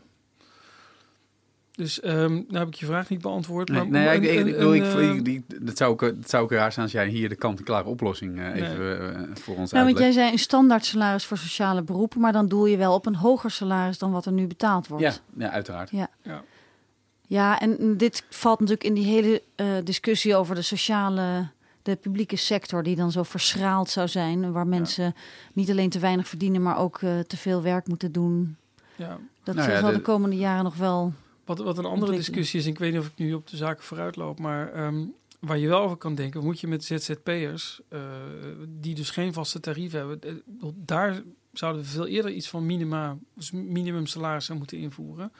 [1.76, 3.68] Dus ehm nou heb ik je vraag niet beantwoord.
[3.68, 5.92] Nee, maar nee, ik, een- ik, een- ik, bedoel, ik, een, ik- ik- dat, zou
[5.92, 8.62] ook, dat zou ook raar zijn als jij hier de kant-en-klare oplossing eh, Nee.
[8.70, 9.98] even eh, voor ons Nou, want uitlegt.
[9.98, 13.14] jij zei een standaard salaris voor sociale beroepen, maar dan doel je wel op een
[13.16, 15.04] hoger salaris dan wat er nu betaald wordt.
[15.04, 15.12] Ja,
[15.44, 15.90] ja, uiteraard.
[15.90, 16.08] Ja.
[16.22, 16.42] Ja.
[17.26, 21.48] Ja, en dit valt natuurlijk in die hele eh, discussie over de sociale,
[21.82, 25.14] de publieke sector, die dan zo verschraald zou zijn, waar mensen
[25.52, 28.56] niet alleen te weinig verdienen, maar ook eh, te veel werk moeten doen.
[28.96, 29.18] ja.
[29.44, 31.12] Dat Nou ja, zal de, de- komende jaren nog wel.
[31.44, 33.56] Wat, wat een andere discussie is, en ik weet niet of ik nu op de
[33.56, 35.04] zaken vooruit loop, maar ehm,
[35.40, 38.00] waar je wel over kan denken, moet je met ZZP'ers, eh
[38.68, 40.20] die dus geen vaste tarief hebben,
[40.74, 45.32] daar zouden we veel eerder iets van minima, dus minimum salarissen moeten invoeren.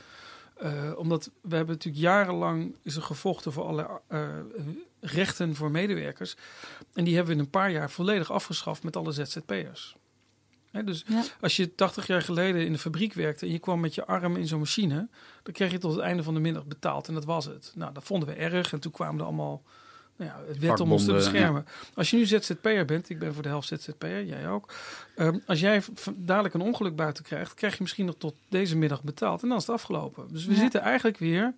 [0.54, 4.28] Eh, omdat we hebben natuurlijk jarenlang is er gevochten voor alle eh,
[5.00, 6.37] rechten voor medewerkers.
[6.92, 9.96] En die hebben we in een paar jaar volledig afgeschaft met alle ZZP'ers.
[10.84, 11.23] Dus Ja.
[11.40, 14.37] als je 80 jaar geleden in de fabriek werkte en je kwam met je arm
[14.37, 15.08] in zo'n machine,
[15.42, 17.73] dan kreeg je tot het einde van de middag betaald en dat was het.
[17.75, 19.62] Nou, dat vonden we erg en toen kwamen er allemaal
[20.16, 21.66] nou ja, het wet om ons te beschermen.
[21.94, 24.73] Als je nu ZZP'er bent, ik ben voor de helft ZZP'er, jij ook.
[25.16, 25.83] Ehm, als jij
[26.14, 29.56] dadelijk een ongeluk buiten krijgt, krijg je misschien nog tot deze middag betaald en dan
[29.59, 30.28] is het afgelopen.
[30.33, 30.59] Dus we Ja.
[30.61, 31.54] zitten eigenlijk weer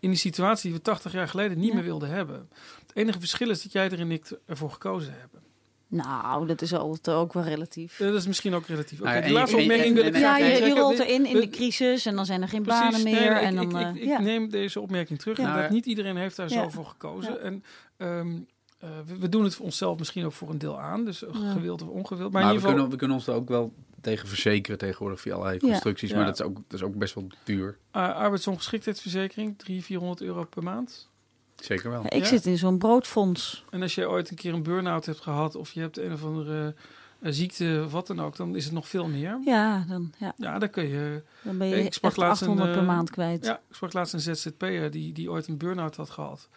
[0.00, 1.74] in die situatie die we 80 jaar geleden niet Ja.
[1.74, 2.48] meer wilden hebben.
[2.86, 5.40] Het enige verschil is dat jij er en ik ervoor gekozen hebben.
[5.88, 7.96] Nou, dat is altijd ook wel relatief.
[7.96, 9.00] Dat is misschien ook relatief.
[9.00, 11.48] Oké, Nou ja, de laatste opmerking wil ik Ja, je, je rolt erin in de
[11.48, 13.14] crisis en dan zijn er geen Precies, banen meer.
[13.20, 14.18] nee, en ik, dan, ik, eh, ik, ja.
[14.18, 15.36] ik neem deze opmerking terug.
[15.36, 15.46] Ja.
[15.46, 16.62] Inderdaad, niet iedereen heeft daar Ja.
[16.62, 17.32] zo voor gekozen.
[17.32, 17.38] Ja.
[17.38, 17.64] En
[17.96, 18.36] ehm,
[18.78, 21.04] eh, we, we doen het voor onszelf misschien ook voor een deel aan.
[21.04, 22.32] Dus eh, gewild of ongewild.
[22.32, 22.70] Maar Maar in we, ieder geval...
[22.72, 26.10] kunnen, we kunnen ons er ook wel tegen verzekeren tegenwoordig via allerlei constructies.
[26.10, 26.16] Ja.
[26.16, 27.78] Maar dat is, ook, dat is ook best wel duur.
[27.96, 31.08] Uh, arbeidsongeschiktheidsverzekering, 300, 400 euro per maand.
[31.56, 32.02] Zeker wel.
[32.02, 32.28] Ja, ik Ja.
[32.28, 33.64] zit in zo'n broodfonds.
[33.70, 35.54] En als je ooit een keer een burn-out hebt gehad...
[35.54, 36.74] of je hebt een of andere
[37.18, 38.36] eh, ziekte of wat dan ook...
[38.36, 39.38] dan is het nog veel meer.
[39.44, 41.22] Ja, dan, ja, Ja, dan kun je...
[41.42, 43.44] dan ben je Ik sprak echt laatst een, 800 per eh, maand kwijt.
[43.44, 46.48] Ja, ik sprak laatst een ZZP'er die, die ooit een burn-out had gehad.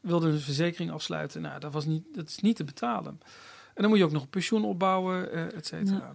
[0.00, 1.42] Wilde een verzekering afsluiten.
[1.42, 3.20] Nou, dat, was niet, dat is niet te betalen.
[3.74, 6.12] En dan moet je ook nog een pensioen opbouwen, eh et cetera.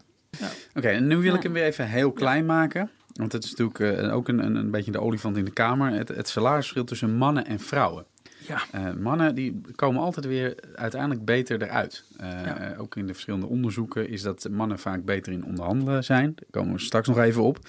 [0.76, 1.38] Oké, en nu wil Ja.
[1.38, 2.90] ik hem weer even heel klein maken.
[3.14, 5.92] Want het is natuurlijk eh, ook een, een, een beetje de olifant in de kamer.
[5.92, 8.06] Het, het salarisverschil tussen mannen en vrouwen.
[8.48, 8.62] Ja.
[8.72, 12.04] Eh, mannen die komen altijd weer uiteindelijk beter eruit.
[12.18, 12.76] Eh, Ja.
[12.78, 16.26] ook in de verschillende onderzoeken is dat mannen vaak beter in onderhandelen zijn.
[16.36, 17.60] Daar komen we straks nog even op.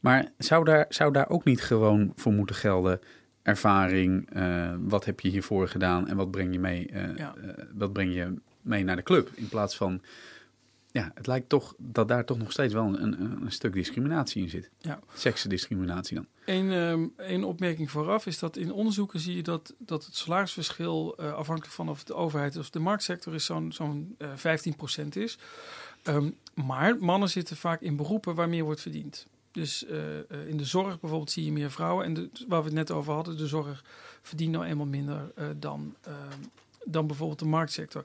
[0.00, 3.00] Maar zou daar, zou daar ook niet gewoon voor moeten gelden?
[3.42, 7.34] Ervaring, eh, wat heb je hiervoor gedaan en wat breng je mee, Ja.
[7.74, 9.30] wat breng je mee naar de club?
[9.34, 10.00] In plaats van,
[10.96, 14.42] ja, het lijkt toch dat daar toch nog steeds wel een, een, een stuk discriminatie
[14.42, 14.70] in zit.
[14.78, 15.00] Ja.
[15.14, 16.26] Seksendiscriminatie dan.
[16.44, 21.16] Een, ehm, een opmerking vooraf is dat in onderzoeken zie je dat, dat het salarisverschil
[21.16, 25.38] eh, afhankelijk van of de overheid of de marktsector is zo'n zo'n eh 15% is.
[26.02, 29.26] Ehm, maar mannen zitten vaak in beroepen waar meer wordt verdiend.
[29.56, 32.04] Dus eh, eh, in de zorg bijvoorbeeld zie je meer vrouwen.
[32.04, 33.84] En de, waar we het net over hadden, de zorg
[34.22, 36.38] verdient nou eenmaal minder eh, dan, ehm,
[36.86, 38.04] dan bijvoorbeeld de marktsector.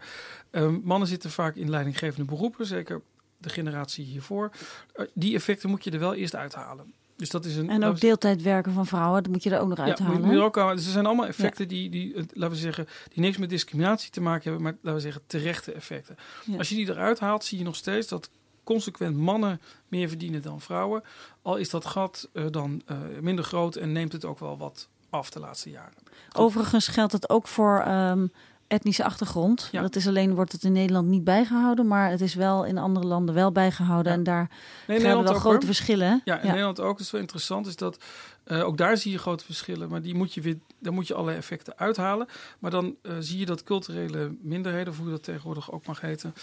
[0.50, 3.02] Ehm, mannen zitten vaak in leidinggevende beroepen, zeker
[3.38, 4.52] de generatie hiervoor.
[4.94, 6.94] Eh, die effecten moet je er wel eerst uithalen.
[7.15, 9.67] Dus dat is een, En ook deeltijd werken van vrouwen, dat moet je er ook
[9.67, 10.13] nog ja, uithalen.
[10.13, 10.76] moet, moet je er ook aan.
[10.76, 14.12] Dus er zijn allemaal effecten die, die, eh, laten we zeggen, die niks met discriminatie
[14.12, 16.15] te maken hebben, maar laten we zeggen terechte effecten.
[16.46, 16.58] Ja.
[16.58, 18.30] Als je die eruit haalt, zie je nog steeds dat
[18.63, 21.04] consequent mannen meer verdienen dan vrouwen.
[21.41, 22.82] Al is dat gat eh, dan
[23.20, 25.94] minder groot en neemt het ook wel wat af de laatste jaren.
[26.36, 28.28] Overigens geldt het ook voor ehm,
[28.71, 29.69] etnische achtergrond.
[29.71, 29.81] Ja.
[29.81, 33.05] Dat is alleen, wordt het in Nederland niet bijgehouden, maar het is wel in andere
[33.07, 34.12] landen wel bijgehouden.
[34.12, 34.17] Ja.
[34.17, 34.49] En daar
[34.88, 35.65] Nee, zijn wel ook, grote hoor.
[35.65, 36.21] verschillen.
[36.25, 36.97] Ja, in Nederland ook.
[36.97, 37.67] Dat is wel interessant.
[37.67, 37.97] Is dat
[38.43, 41.13] eh, ook daar zie je grote verschillen, maar die moet je weer, daar moet je
[41.13, 42.27] allerlei effecten uithalen.
[42.60, 46.34] Maar dan eh, zie je dat culturele minderheden, of hoe dat tegenwoordig ook mag heten,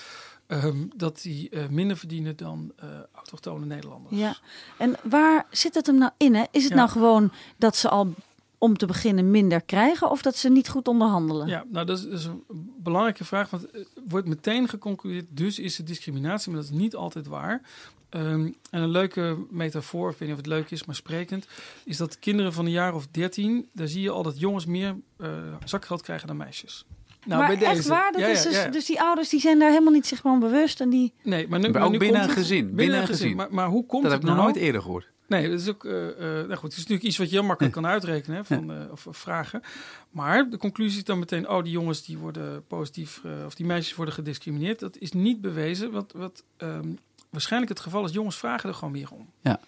[0.46, 4.16] ehm, dat die eh, minder verdienen dan eh autochtone Nederlanders.
[4.16, 4.36] Ja.
[4.78, 6.34] En waar zit het hem nou in?
[6.34, 6.44] Hè?
[6.50, 6.76] Is het Ja.
[6.78, 8.14] nou gewoon dat ze al
[8.58, 11.46] om te beginnen minder krijgen of dat ze niet goed onderhandelen?
[11.48, 12.44] Ja, nou dat is, een
[12.78, 16.94] belangrijke vraag, want er wordt meteen geconcludeerd, dus is het discriminatie, maar dat is niet
[16.94, 17.62] altijd waar.
[18.08, 21.46] Ehm, en een leuke metafoor, ik weet niet of het leuk is, maar sprekend,
[21.84, 24.96] is dat kinderen van een jaar of 13, daar zie je al dat jongens meer
[25.16, 25.30] eh,
[25.64, 26.84] zakgeld krijgen dan meisjes.
[27.24, 28.12] Nou, maar echt waar?
[28.12, 28.68] Dat Ja, is dus, ja, ja.
[28.70, 30.80] dus die ouders die zijn daar helemaal niet zich van bewust.
[30.80, 33.06] En die, Nee, maar nu, Maar ook nu binnen een het- gezin, binnen een een
[33.08, 33.36] gezin.
[33.36, 34.48] Maar, maar hoe komt Dat het heb ik nog nou?
[34.52, 35.08] nooit eerder gehoord.
[35.26, 35.84] Nee, dat is ook.
[35.84, 38.44] eh, eh, nou goed, het is natuurlijk iets wat je heel makkelijk kan uitrekenen hè,
[38.44, 39.62] van, eh, of, of vragen.
[40.10, 43.96] Maar de conclusie is dan meteen: oh, die jongens die worden positief, of die meisjes
[43.96, 44.78] worden gediscrimineerd.
[44.80, 45.90] Dat is niet bewezen.
[45.90, 46.88] Wat, wat ehm,
[47.30, 49.30] waarschijnlijk het geval is: jongens vragen er gewoon meer om.
[49.40, 49.60] Ja.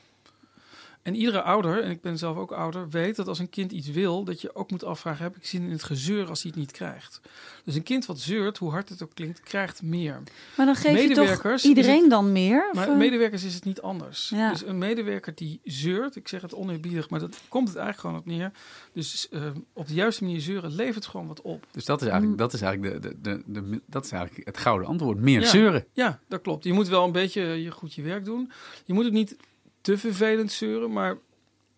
[1.03, 3.89] En iedere ouder, en ik ben zelf ook ouder, weet dat als een kind iets
[3.89, 6.61] wil, dat je ook moet afvragen: heb ik zin in het gezeur als hij het
[6.61, 7.21] niet krijgt?
[7.65, 10.23] Dus een kind wat zeurt, hoe hard het ook klinkt, krijgt meer.
[10.57, 12.69] maar dan geef je toch iedereen het- dan meer?
[12.73, 12.97] Maar eh?
[12.97, 14.29] medewerkers is het niet anders.
[14.29, 14.51] Ja.
[14.51, 18.21] Dus een medewerker die zeurt, ik zeg het oneerbiedig, maar dat komt het eigenlijk gewoon
[18.21, 18.53] op neer.
[18.93, 21.67] Dus eh, op de juiste manier zeuren levert gewoon wat op.
[21.71, 24.59] Dus dat is eigenlijk, dat is eigenlijk, de, de, de, de- dat is eigenlijk het
[24.59, 25.19] gouden antwoord.
[25.19, 25.47] Meer Ja.
[25.47, 25.85] zeuren.
[25.93, 26.65] Ja, dat klopt.
[26.65, 28.51] Je moet wel een beetje je goed je werk doen.
[28.85, 29.37] Je moet ook niet
[29.81, 31.17] te vervelend zeuren, maar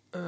[0.09, 0.21] eh,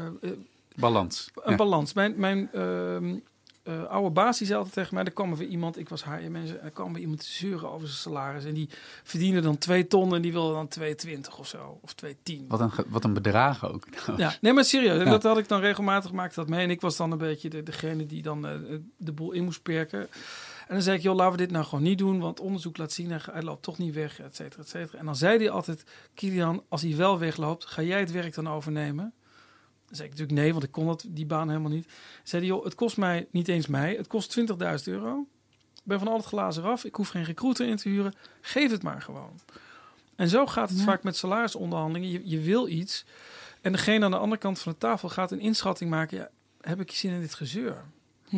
[0.75, 1.29] Balans.
[1.35, 1.57] een Ja.
[1.57, 1.93] balans.
[1.93, 3.15] Mijn, mijn ehm,
[3.63, 6.03] eh, oude baas die zei altijd tegen mij, er kwam er weer iemand, ik was
[6.03, 8.43] HR-manager, en er kwam weer iemand te zeuren over zijn salaris.
[8.45, 8.69] En die
[9.03, 12.47] verdiende dan 2 ton en die wilde dan 2,20 of zo, of 2,10.
[12.47, 13.83] Wat een, wat een bedrag ook.
[14.17, 14.99] Ja, nee, maar serieus.
[14.99, 15.11] En Ja.
[15.11, 16.63] dat had ik dan regelmatig gemaakt dat mee.
[16.63, 18.41] En ik was dan een beetje de, degene die dan
[18.97, 20.07] de boel in moest perken.
[20.67, 22.91] En dan zei ik, joh, laten we dit nou gewoon niet doen, want onderzoek laat
[22.91, 24.97] zien, hij, loopt toch niet weg, et cetera, et cetera.
[24.97, 28.47] En dan zei hij altijd, Kilian, als hij wel wegloopt, ga jij het werk dan
[28.49, 29.13] overnemen?
[29.85, 31.87] Dan zei ik natuurlijk nee, want ik kon dat, die baan helemaal niet.
[32.23, 34.45] Zei hij, joh, het kost mij, niet eens mij, het kost 20.000
[34.85, 35.27] euro.
[35.73, 38.71] Ik ben van al het glazen af, ik hoef geen recruiter in te huren, geef
[38.71, 39.39] het maar gewoon.
[40.15, 40.83] En zo gaat het Ja.
[40.83, 42.09] vaak met salarisonderhandelingen.
[42.11, 43.05] Je, je wil iets
[43.61, 46.17] en degene aan de andere kant van de tafel gaat een inschatting maken.
[46.17, 46.29] Ja,
[46.61, 47.85] heb ik zin in dit gezeur?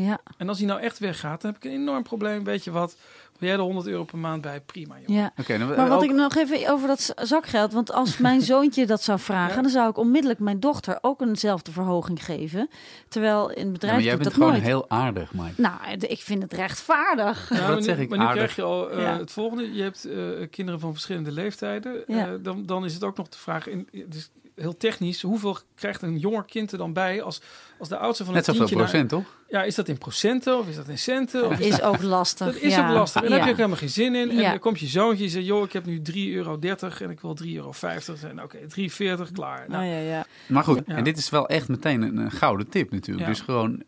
[0.05, 2.43] Ja, En als hij nou echt weggaat, dan heb ik een enorm probleem.
[2.43, 2.97] Weet je wat?
[3.39, 4.61] Wil jij er 100 euro per maand bij?
[4.61, 5.15] Prima, joh.
[5.15, 5.31] ja.
[5.37, 7.73] Oké, nou, Maar wat ook- ik nog even over dat zakgeld.
[7.73, 9.61] Want als mijn zoontje dat zou vragen, Ja.
[9.61, 12.69] dan zou ik onmiddellijk mijn dochter ook eenzelfde verhoging geven.
[13.07, 14.63] Terwijl in het Ja, bedrijf maar jij bent dat gewoon nooit.
[14.63, 15.61] heel aardig, Mike.
[15.61, 17.49] Nou, ik vind het rechtvaardig.
[17.49, 18.41] Ja, Dat maar nu, zeg ik maar nu aardig.
[18.43, 19.17] krijg je al eh, Ja.
[19.17, 19.73] het volgende.
[19.73, 22.03] Je hebt eh, kinderen van verschillende leeftijden.
[22.07, 22.27] Ja.
[22.27, 26.01] Eh, dan, dan is het ook nog de vraag, in, dus heel technisch, hoeveel krijgt
[26.01, 27.41] een jonger kind er dan bij als,
[27.79, 28.97] als de oudste van Net een zoveel tientje...
[28.97, 29.45] naar- procent, toch?
[29.49, 31.43] ja, is dat in procenten of is dat in centen?
[31.43, 32.45] Of Dat is is ook lastig.
[32.53, 32.87] Dat is ja.
[32.87, 33.21] ook lastig.
[33.23, 34.29] En daar heb je ook helemaal geen zin in.
[34.29, 34.49] En Ja.
[34.49, 35.45] dan komt je zoontje en zegt...
[35.45, 36.59] joh, ik heb nu 3,30 euro
[36.99, 37.73] en ik wil 3,50 euro.
[38.21, 39.65] En oké, 3,40, klaar.
[39.69, 40.25] Nou, Nou, ja, ja.
[40.47, 40.95] Maar goed, Ja.
[40.95, 43.27] en dit is wel echt meteen een, een gouden tip natuurlijk.
[43.27, 43.31] Ja.
[43.33, 43.83] Dus gewoon,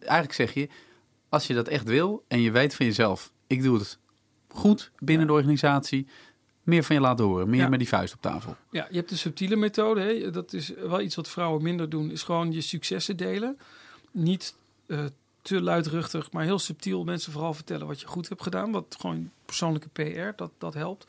[0.00, 0.68] eigenlijk zeg je,
[1.28, 3.98] als je dat echt wil en je weet van jezelf, ik doe het
[4.48, 6.06] goed binnen de organisatie,
[6.66, 7.68] meer van je laten horen, meer Ja.
[7.68, 8.56] met die vuist op tafel.
[8.70, 10.00] Ja, je hebt de subtiele methode.
[10.00, 10.30] Hè.
[10.30, 12.10] Dat is wel iets wat vrouwen minder doen.
[12.10, 13.58] Is gewoon je successen delen.
[14.10, 14.54] Niet
[14.86, 14.98] eh,
[15.42, 18.70] te luidruchtig, maar heel subtiel mensen vooral vertellen wat je goed hebt gedaan.
[18.72, 21.06] Wat gewoon persoonlijke PR, dat, dat helpt.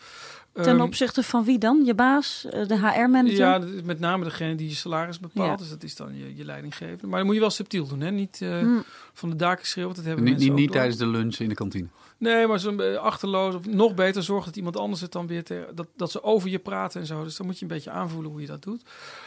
[0.52, 1.86] Ten Ehm, opzichte van wie dan?
[1.86, 3.38] Je baas, eh, de HR-manager?
[3.38, 5.50] Ja, dat is met name degene die je salaris bepaalt.
[5.50, 5.56] Ja.
[5.56, 7.08] Dus dat is dan je, je leidinggevende.
[7.08, 8.00] Maar dat moet je wel subtiel doen.
[8.02, 8.12] Hè?
[8.12, 8.80] Niet eh, Hm.
[9.14, 9.96] van de daken schreeuwen.
[9.96, 11.88] Dat hebben Niet, mensen niet, ook niet tijdens de lunch in de kantine.
[12.18, 15.44] Nee, maar zo'n eh, achterloos of nog beter zorg dat iemand anders het dan weer
[15.76, 17.24] dat, dat ze over je praten en zo.
[17.24, 18.82] Dus dan moet je een beetje aanvoelen hoe je dat doet.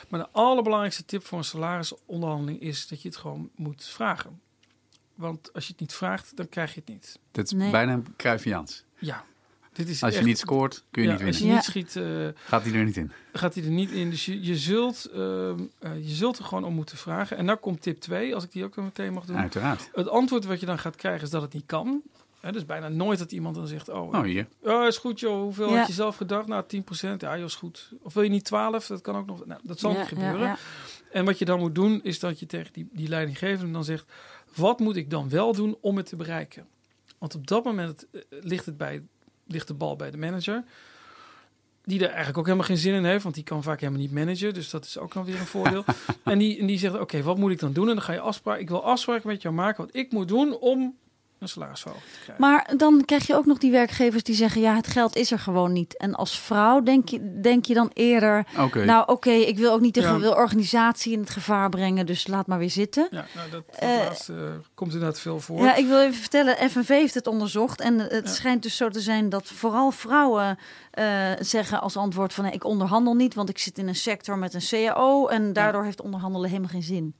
[0.09, 4.41] Maar de allerbelangrijkste tip voor een salarisonderhandeling is dat je het gewoon moet vragen.
[5.15, 7.19] Want als je het niet vraagt, dan krijg je het niet.
[7.31, 7.71] Dat is Nee.
[7.71, 8.85] bijna een Cruyffiaans.
[8.99, 9.25] Ja,
[9.73, 11.57] dit is Als je echt- niet scoort, kun je ja, niet Als winnen.
[11.57, 11.75] je Ja.
[11.75, 13.13] niet schiet, eh, Gaat hij er niet in.
[13.33, 14.11] gaat hij er niet in.
[14.11, 17.37] Dus je, je, zult, ehm, eh, je zult er gewoon om moeten vragen.
[17.37, 19.37] En dan komt tip 2, als ik die ook meteen mag doen.
[19.37, 19.91] Uiteraard.
[19.93, 22.03] Het antwoord wat je dan gaat krijgen is dat het niet kan.
[22.41, 24.47] Hè, dus bijna nooit dat iemand dan zegt: Oh, Oh, hier.
[24.63, 25.41] Ja, is goed joh.
[25.43, 25.77] Hoeveel Ja.
[25.79, 26.47] had je zelf gedacht?
[26.47, 27.21] Nou, 10%.
[27.21, 27.93] Ja, joh, is goed.
[28.03, 28.87] Of wil je niet 12?
[28.87, 29.47] Dat kan ook nog.
[29.47, 30.41] Nou, dat zal Ja, niet gebeuren.
[30.41, 30.57] ja, ja.
[31.13, 34.05] En wat je dan moet doen, is dat je tegen die, die leidinggevende dan zegt...
[34.55, 36.67] Wat moet ik dan wel doen om het te bereiken?
[37.19, 39.03] Want op dat moment eh, ligt, het bij,
[39.47, 40.65] ligt de bal bij de manager.
[41.85, 43.23] Die er eigenlijk ook helemaal geen zin in heeft.
[43.23, 44.55] Want die kan vaak helemaal niet managen.
[44.55, 45.85] Dus dat is ook dan weer een voordeel.
[46.25, 47.89] en, die, en die zegt, oké, wat moet ik dan doen?
[47.89, 48.63] En dan ga je afspraken.
[48.63, 50.97] Ik wil afspraken met jou maken wat ik moet doen om
[51.41, 52.45] een salarisverhoging te krijgen.
[52.45, 55.39] Maar dan krijg je ook nog die werkgevers die zeggen: ja, het geld is er
[55.39, 55.97] gewoon niet.
[55.97, 58.85] En als vrouw denk je, denk je dan eerder: Oké.
[58.85, 60.29] nou, oké, ik wil ook niet de Ja.
[60.29, 63.09] organisatie in het gevaar brengen, dus laat maar weer zitten.
[63.11, 64.41] ja, nou, dat, dat Eh, laatste eh,
[64.75, 65.61] komt inderdaad veel voor.
[65.63, 67.81] Ja, ik wil even vertellen, FNV heeft het onderzocht.
[67.81, 68.33] En het Ja.
[68.33, 70.59] schijnt dus zo te zijn dat vooral vrouwen
[70.91, 72.45] eh, zeggen als antwoord van...
[72.45, 75.27] nee, ik onderhandel niet, want ik zit in een sector met een CAO...
[75.27, 77.15] en daardoor heeft onderhandelen helemaal geen zin.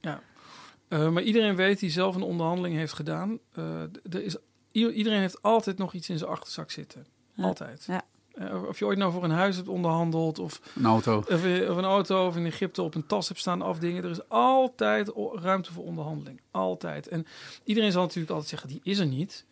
[0.91, 3.39] Eh, maar iedereen weet die zelf een onderhandeling heeft gedaan.
[3.53, 4.35] eh, er is,
[4.73, 7.05] i- iedereen heeft altijd nog iets in zijn achterzak zitten.
[7.33, 7.43] Ja.
[7.43, 7.83] Altijd.
[7.87, 8.01] Ja.
[8.33, 11.17] Eh, of je ooit nou voor een huis hebt onderhandeld, of, Een auto.
[11.17, 14.03] of, een auto, of in Egypte op een tas hebt staan afdingen.
[14.03, 16.41] Er is altijd ruimte voor onderhandeling.
[16.51, 17.07] Altijd.
[17.07, 17.25] En
[17.63, 19.45] iedereen zal natuurlijk altijd zeggen, die is er niet.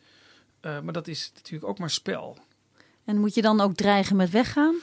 [0.60, 2.38] Eh, maar dat is natuurlijk ook maar spel.
[3.06, 4.76] En moet je dan ook dreigen met weggaan?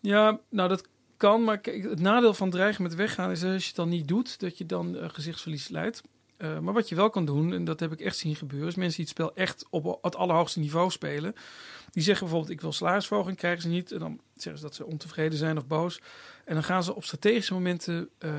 [0.00, 0.88] Ja, nou dat
[1.20, 4.40] kan, maar het nadeel van dreigen met weggaan is als je het dan niet doet,
[4.40, 6.02] dat je dan eh, gezichtsverlies leidt.
[6.36, 8.74] Eh, maar wat je wel kan doen, en dat heb ik echt zien gebeuren, is
[8.74, 11.34] mensen die het spel echt op het allerhoogste niveau spelen.
[11.90, 13.92] Die zeggen bijvoorbeeld, ik wil salarisverhoging, krijgen ze niet.
[13.92, 16.00] En dan zeggen ze dat ze ontevreden zijn of boos.
[16.44, 18.30] En dan gaan ze op strategische momenten eh,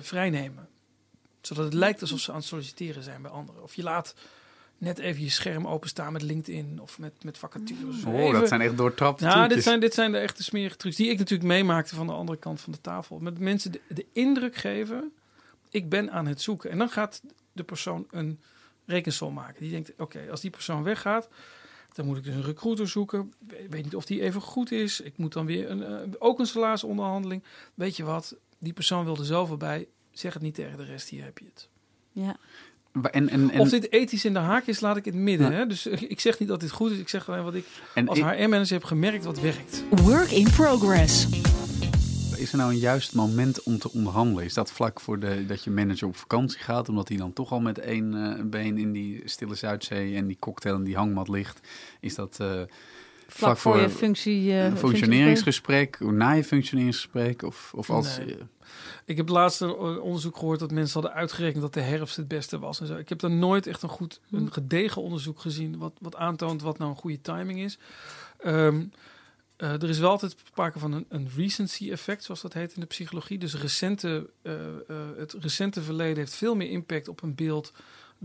[0.00, 0.68] vrijnemen.
[1.40, 3.62] Zodat het lijkt alsof ze aan het solliciteren zijn bij anderen.
[3.62, 4.14] Of je laat
[4.78, 8.04] net even je scherm openstaan met LinkedIn of met, met vacatures.
[8.04, 9.54] Oh, Even- dat zijn echt doortrapte ja, trucjes.
[9.54, 12.38] dit zijn, dit zijn de echte smerige trucs die ik natuurlijk meemaakte van de andere
[12.38, 13.18] kant van de tafel.
[13.18, 15.12] Met mensen de, de indruk geven,
[15.70, 16.70] ik ben aan het zoeken.
[16.70, 18.40] En dan gaat de persoon een
[18.86, 19.62] rekensom maken.
[19.62, 21.28] Die denkt, oké, als die persoon weggaat,
[21.92, 23.32] dan moet ik dus een recruiter zoeken.
[23.48, 25.00] Ik weet niet of die even goed is.
[25.00, 27.42] Ik moet dan weer een, eh, ook een salarisonderhandeling.
[27.74, 29.88] Weet je wat, die persoon wil er zoveel bij.
[30.10, 31.68] Zeg het niet tegen de rest, hier heb je het.
[32.12, 32.36] Ja.
[33.02, 35.50] En, en, en, Of dit ethisch in de haak is, laat ik in het midden.
[35.50, 35.56] Ja.
[35.56, 35.66] Hè?
[35.66, 36.98] Dus eh, ik zeg niet dat dit goed is.
[36.98, 39.84] Ik zeg alleen wat ik en als HR-manager heb gemerkt wat werkt.
[39.90, 41.26] Work in progress.
[42.36, 44.44] is er nou een juist moment om te onderhandelen?
[44.44, 47.52] Is dat vlak voor de, dat je manager op vakantie gaat, omdat hij dan toch
[47.52, 51.28] al met één eh, been in die stille Zuidzee en die cocktail en die hangmat
[51.28, 51.60] ligt?
[52.00, 52.60] Is dat eh,
[53.26, 54.50] Vlak, voor, voor je functie...
[54.50, 57.42] eh, een functioneringsgesprek, na je functioneringsgesprek?
[57.42, 58.36] Of, of als, Nee.
[58.36, 58.42] eh,
[59.04, 62.58] Ik heb laatst een onderzoek gehoord dat mensen hadden uitgerekend dat de herfst het beste
[62.58, 62.80] was.
[62.80, 62.96] En zo.
[62.96, 66.78] Ik heb daar nooit echt een goed, een gedegen onderzoek gezien wat, wat aantoont wat
[66.78, 67.78] nou een goede timing is.
[68.40, 68.82] Ehm,
[69.56, 72.80] eh, er is wel altijd sprake van een, een recency effect, zoals dat heet in
[72.80, 73.38] de psychologie.
[73.38, 77.72] Dus recente, eh, eh, het recente verleden heeft veel meer impact op een beeld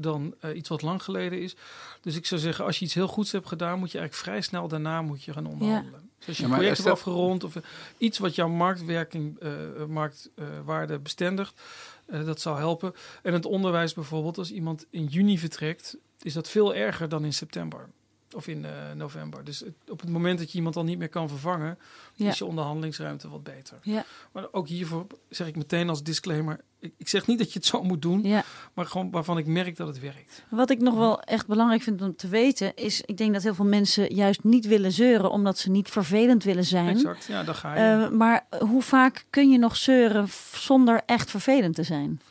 [0.01, 1.55] dan eh, iets wat lang geleden is.
[2.01, 4.41] Dus ik zou zeggen, als je iets heel goeds hebt gedaan, moet je eigenlijk vrij
[4.41, 6.09] snel daarna moet je gaan onderhandelen.
[6.17, 7.63] Dus als je Ja, een maar project hebt afgerond of eh,
[7.97, 9.51] iets wat jouw marktwerking, eh
[9.87, 11.61] marktwaarde bestendigt,
[12.05, 12.93] eh, dat zou helpen.
[13.23, 17.33] En het onderwijs bijvoorbeeld, als iemand in juni vertrekt, is dat veel erger dan in
[17.33, 17.89] september.
[18.35, 19.43] Of in eh, november.
[19.43, 21.77] Dus het- op het moment dat je iemand al niet meer kan vervangen,
[22.13, 22.27] Ja.
[22.29, 23.77] is je onderhandelingsruimte wat beter.
[23.81, 24.05] Ja.
[24.31, 27.67] Maar ook hiervoor zeg ik meteen als disclaimer: ik, ik zeg niet dat je het
[27.67, 28.43] zo moet doen, Ja.
[28.73, 30.43] maar gewoon waarvan ik merk dat het werkt.
[30.49, 33.55] Wat ik nog wel echt belangrijk vind om te weten is, ik denk dat heel
[33.55, 36.87] veel mensen juist niet willen zeuren omdat ze niet vervelend willen zijn.
[36.95, 38.05] Exact, ja, daar ga je.
[38.05, 42.21] Eh, maar hoe vaak kun je nog zeuren zonder echt vervelend te zijn?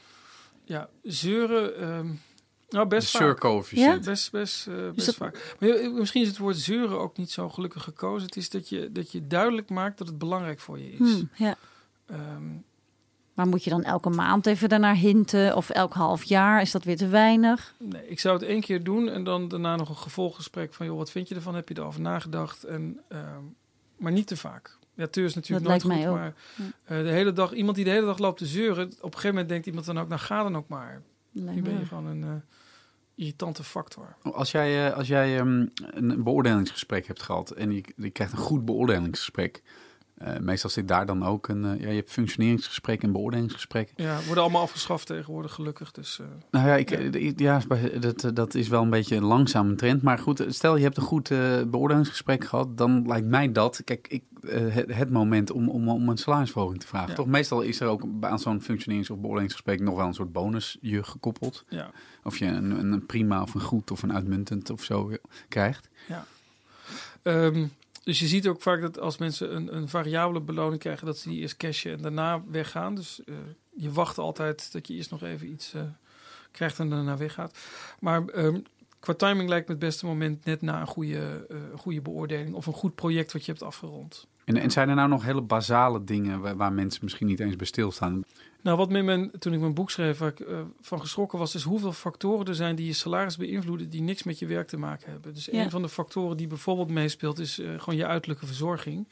[0.65, 1.79] ja, zeuren.
[1.81, 2.07] ehm,
[2.69, 3.23] nou, de best vaak.
[3.23, 4.05] surcoëfficiënt.
[4.05, 5.57] Best, best, eh, best dat- vaak.
[5.61, 8.27] Maar misschien is het woord zeuren ook niet zo gelukkig gekozen.
[8.27, 10.99] Het is dat je, dat je duidelijk maakt dat het belangrijk voor je is.
[10.99, 11.57] Hmm, ja.
[12.07, 12.47] Ehm,
[13.35, 16.61] Maar moet je dan elke maand even daarnaar hinten of elk half jaar?
[16.61, 17.75] Is dat weer te weinig?
[17.79, 20.87] nee, ik zou het één keer doen en dan daarna nog een gevolggesprek van...
[20.87, 21.55] joh, wat vind je ervan?
[21.55, 22.65] Heb je erover nagedacht?
[22.65, 23.43] En, ehm,
[23.97, 24.77] maar niet te vaak.
[24.95, 26.35] Ja, teur is natuurlijk Dat nooit lijkt goed, mij ook.
[26.87, 28.87] maar eh, de hele dag, iemand die de hele dag loopt te zeuren...
[28.87, 31.03] op een gegeven moment denkt iemand dan ook, nou ga dan ook maar.
[31.33, 32.31] Lijkt Nu ben je gewoon een eh,
[33.19, 34.17] irritante factor.
[34.23, 38.39] Als jij, eh, als jij ehm, een beoordelingsgesprek hebt gehad en je, je krijgt een
[38.39, 39.63] goed beoordelingsgesprek,
[40.19, 43.93] eh, meestal zit daar dan ook een, eh, ja, je hebt functioneringsgesprek en beoordelingsgesprek.
[43.97, 45.91] Ja, worden allemaal afgeschaft tegenwoordig, gelukkig.
[45.91, 46.91] Dus eh, Nou ja, ik,
[47.39, 47.61] Ja.
[47.69, 47.99] ja.
[48.01, 50.03] dat, dat is wel een beetje een langzame trend.
[50.03, 51.29] Maar goed, stel je hebt een goed
[51.71, 56.17] beoordelingsgesprek gehad, dan lijkt mij dat, kijk, ik, het, het moment om, om, om een
[56.19, 57.09] salarisverhoging te vragen.
[57.09, 57.15] Ja.
[57.15, 57.27] Toch?
[57.27, 61.03] Meestal is er ook aan zo'n functionerings- of beoordelingsgesprek nog wel een soort bonus je
[61.03, 61.65] gekoppeld.
[61.69, 61.91] ja.
[62.25, 65.11] Of je een, een prima of een goed of een uitmuntend of zo
[65.49, 65.89] krijgt.
[67.23, 67.67] Ehm,
[68.09, 71.29] dus je ziet ook vaak dat als mensen een, een variabele beloning krijgen, dat ze
[71.29, 72.95] die eerst cashen en daarna weggaan.
[72.95, 73.35] Dus eh,
[73.75, 75.83] je wacht altijd dat je eerst nog even iets eh,
[76.51, 77.59] krijgt en daarna weggaat.
[78.01, 78.61] Maar ehm,
[79.01, 82.67] qua timing lijkt me het beste moment net na een goede, eh, goede beoordeling of
[82.67, 84.27] een goed project wat je hebt afgerond.
[84.49, 87.57] En, en zijn er nou nog hele basale dingen waar, waar mensen misschien niet eens
[87.57, 88.23] bij stilstaan?
[88.63, 91.63] Nou, wat mijn, toen ik mijn boek schreef, waar ik eh, van geschrokken was, is
[91.63, 95.11] hoeveel factoren er zijn die je salaris beïnvloeden, die niks met je werk te maken
[95.11, 95.35] hebben.
[95.35, 95.63] Dus Ja.
[95.65, 99.07] een van de factoren die bijvoorbeeld meespeelt, is eh, gewoon je uiterlijke verzorging.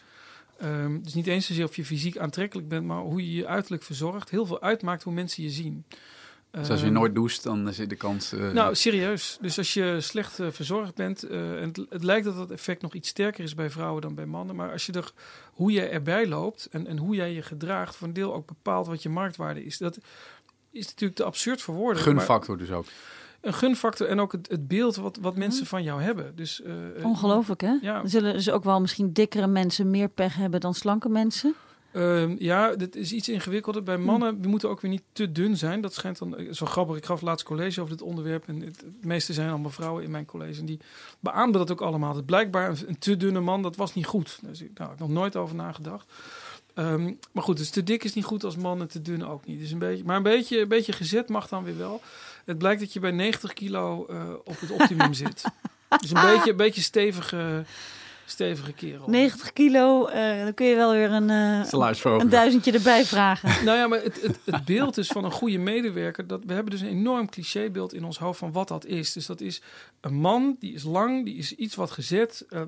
[0.58, 3.82] Ehm, dus niet eens zozeer of je fysiek aantrekkelijk bent, maar hoe je je uiterlijk
[3.82, 4.30] verzorgt.
[4.30, 5.84] Heel veel uitmaakt hoe mensen je zien.
[6.60, 8.32] Dus als je Ehm, nooit doucht, dan is de kans...
[8.32, 9.38] eh, Nou, serieus.
[9.40, 12.82] Dus als je slecht eh, verzorgd bent, eh, en het, het lijkt dat dat effect
[12.82, 14.56] nog iets sterker is bij vrouwen dan bij mannen.
[14.56, 15.12] Maar als je er,
[15.52, 18.86] hoe je erbij loopt en, en hoe jij je gedraagt, voor een deel ook bepaalt
[18.86, 19.78] wat je marktwaarde is.
[19.78, 19.98] Dat
[20.70, 22.04] is natuurlijk te absurd voor woorden.
[22.04, 22.86] maar gunfactor dus ook.
[23.40, 26.36] Een gunfactor en ook het, het beeld wat, wat mensen van jou hebben.
[26.36, 26.62] Dus,
[27.02, 27.78] Ongelooflijk, hè?
[27.80, 28.06] Ja.
[28.06, 31.54] Zullen dus ook wel misschien dikkere mensen meer pech hebben dan slanke mensen.
[31.96, 33.82] Ehm, ja, dit is iets ingewikkelder.
[33.82, 35.80] Bij mannen we moeten ook weer niet te dun zijn.
[35.80, 36.96] Dat schijnt dan eh, zo grappig.
[36.96, 38.48] Ik gaf laatst college over dit onderwerp.
[38.48, 40.60] En het, het meeste zijn allemaal vrouwen in mijn college.
[40.60, 40.80] En die
[41.20, 42.14] beaamden dat ook allemaal.
[42.14, 44.38] Dat blijkbaar een, een te dunne man, dat was niet goed.
[44.42, 46.12] Dus ik, nou, ik heb nog nooit over nagedacht.
[46.74, 49.46] Ehm, maar goed, dus te dik is niet goed als man en te dun ook
[49.46, 49.60] niet.
[49.60, 52.00] Dus een beetje, maar een beetje, een beetje gezet mag dan weer wel.
[52.44, 55.44] Het blijkt dat je bij 90 kilo eh, op het optimum zit.
[56.00, 57.64] Dus een beetje, een beetje stevige,
[58.26, 59.08] stevige kerel.
[59.08, 61.70] 90 kilo, eh, dan kun je wel weer een, eh,
[62.02, 63.48] een duizendje erbij vragen.
[63.64, 66.26] Nou ja, maar het, het, het beeld is van een goede medewerker.
[66.26, 69.12] Dat, we hebben dus een enorm clichébeeld in ons hoofd van wat dat is.
[69.12, 69.62] Dus dat is
[70.00, 72.44] een man, die is lang, die is iets wat gezet.
[72.48, 72.60] eh,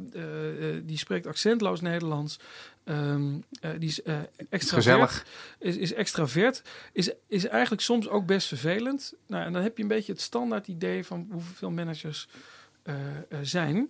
[0.83, 2.39] die spreekt accentloos Nederlands.
[2.85, 4.15] ehm, eh, die is eh
[4.51, 5.27] extra Gezellig.
[5.59, 9.15] is, is extravert, is, is eigenlijk soms ook best vervelend.
[9.27, 12.29] Nou, en dan heb je een beetje het standaard idee van hoeveel managers
[12.83, 12.95] eh,
[13.29, 13.89] er zijn.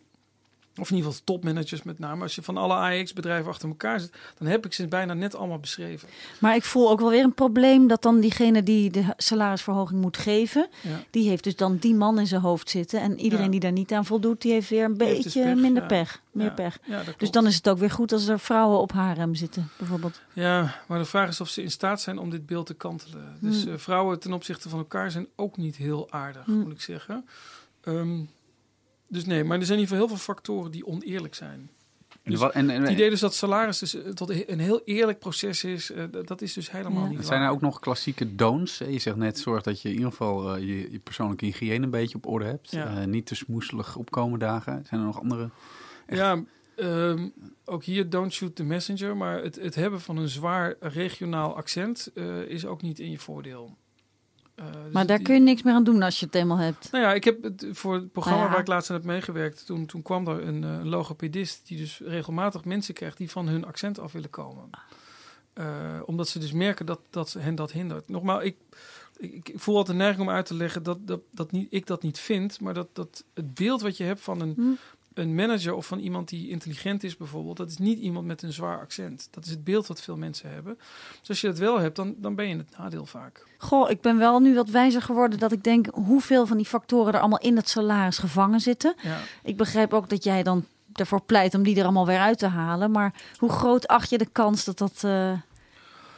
[0.81, 2.23] Of in ieder geval topmanagers met name.
[2.23, 5.59] Als je van alle AX-bedrijven achter elkaar zit, dan heb ik ze bijna net allemaal
[5.59, 6.09] beschreven.
[6.41, 10.17] Maar ik voel ook wel weer een probleem dat dan diegene die de salarisverhoging moet
[10.17, 11.01] geven, Ja.
[11.11, 13.01] die heeft dus dan die man in zijn hoofd zitten.
[13.01, 13.51] En iedereen Ja.
[13.51, 15.89] die daar niet aan voldoet, die heeft weer een heeft dus beetje pech, minder ja.
[15.89, 16.21] pech.
[16.33, 16.79] Meer pech.
[17.17, 20.21] Dus dan is het ook weer goed als er vrouwen op harem zitten, bijvoorbeeld.
[20.33, 23.37] Ja, maar de vraag is of ze in staat zijn om dit beeld te kantelen.
[23.41, 23.73] Dus Hmm.
[23.73, 26.61] eh, vrouwen ten opzichte van elkaar zijn ook niet heel aardig, Hmm.
[26.61, 27.27] moet ik zeggen.
[27.85, 28.19] Ehm,
[29.09, 31.71] dus nee, maar er zijn in ieder geval heel veel factoren die oneerlijk zijn.
[32.23, 35.65] Dus en, en, Het idee dus dat salaris dus eh, tot een heel eerlijk proces
[35.65, 37.09] is, eh, dat- is dus helemaal Ja.
[37.11, 38.79] niet zijn er ook nog klassieke don'ts?
[38.79, 41.91] Je zegt net, zorg dat je in ieder geval eh, je, je persoonlijke hygiëne een
[41.91, 42.71] beetje op orde hebt.
[42.71, 43.01] Ja.
[43.01, 44.85] Eh, niet te smoeselig opkomen dagen.
[44.89, 45.51] Zijn er nog andere?
[46.09, 46.43] Ja,
[46.77, 47.29] ehm,
[47.65, 49.17] ook hier don't shoot the messenger.
[49.17, 53.19] Maar het, het hebben van een zwaar regionaal accent eh, is ook niet in je
[53.19, 53.77] voordeel.
[54.59, 56.57] Eh, dus Maar daar die- kun je niks meer aan doen als je het eenmaal
[56.57, 56.91] hebt.
[56.93, 58.55] Nou ja, ik heb het voor het programma Nou ja.
[58.57, 61.79] waar ik laatst aan heb meegewerkt, toen, toen kwam er een, eh, een logopedist die
[61.79, 64.71] dus regelmatig mensen krijgt die van hun accent af willen komen.
[65.53, 65.67] Eh,
[66.05, 68.09] omdat ze dus merken dat, dat hen dat hindert.
[68.09, 68.57] Nogmaals, ik,
[69.17, 71.87] ik, ik voel altijd de neiging om uit te leggen dat, dat, dat niet, ik
[71.87, 74.63] dat niet vind, maar dat, dat het beeld wat je hebt van een, Hm.
[75.19, 78.53] Een manager of van iemand die intelligent is bijvoorbeeld, dat is niet iemand met een
[78.53, 79.29] zwaar accent.
[79.31, 80.79] Dat is het beeld wat veel mensen hebben.
[81.21, 83.47] Dus als je dat wel hebt, dan, dan ben je in het nadeel vaak.
[83.59, 87.15] Goh, ik ben wel nu wat wijzer geworden dat ik denk hoeveel van die factoren
[87.15, 88.95] er allemaal in het salaris gevangen zitten.
[89.03, 89.19] Ja.
[89.43, 92.47] Ik begrijp ook dat jij dan ervoor pleit om die er allemaal weer uit te
[92.47, 92.91] halen.
[92.91, 95.33] Maar hoe groot acht je de kans dat dat, eh,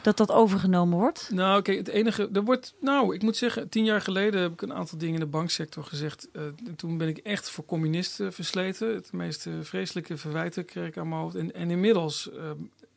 [0.01, 1.29] dat, dat overgenomen wordt?
[1.33, 4.61] Nou, kijk, het enige, er wordt, nou, ik moet zeggen, tien jaar geleden heb ik
[4.61, 6.27] een aantal dingen in de banksector gezegd.
[6.33, 6.43] Eh,
[6.75, 8.93] toen ben ik echt voor communisten versleten.
[8.93, 11.35] Het meest eh, vreselijke verwijten kreeg ik aan mijn hoofd.
[11.35, 12.51] En, en inmiddels, eh,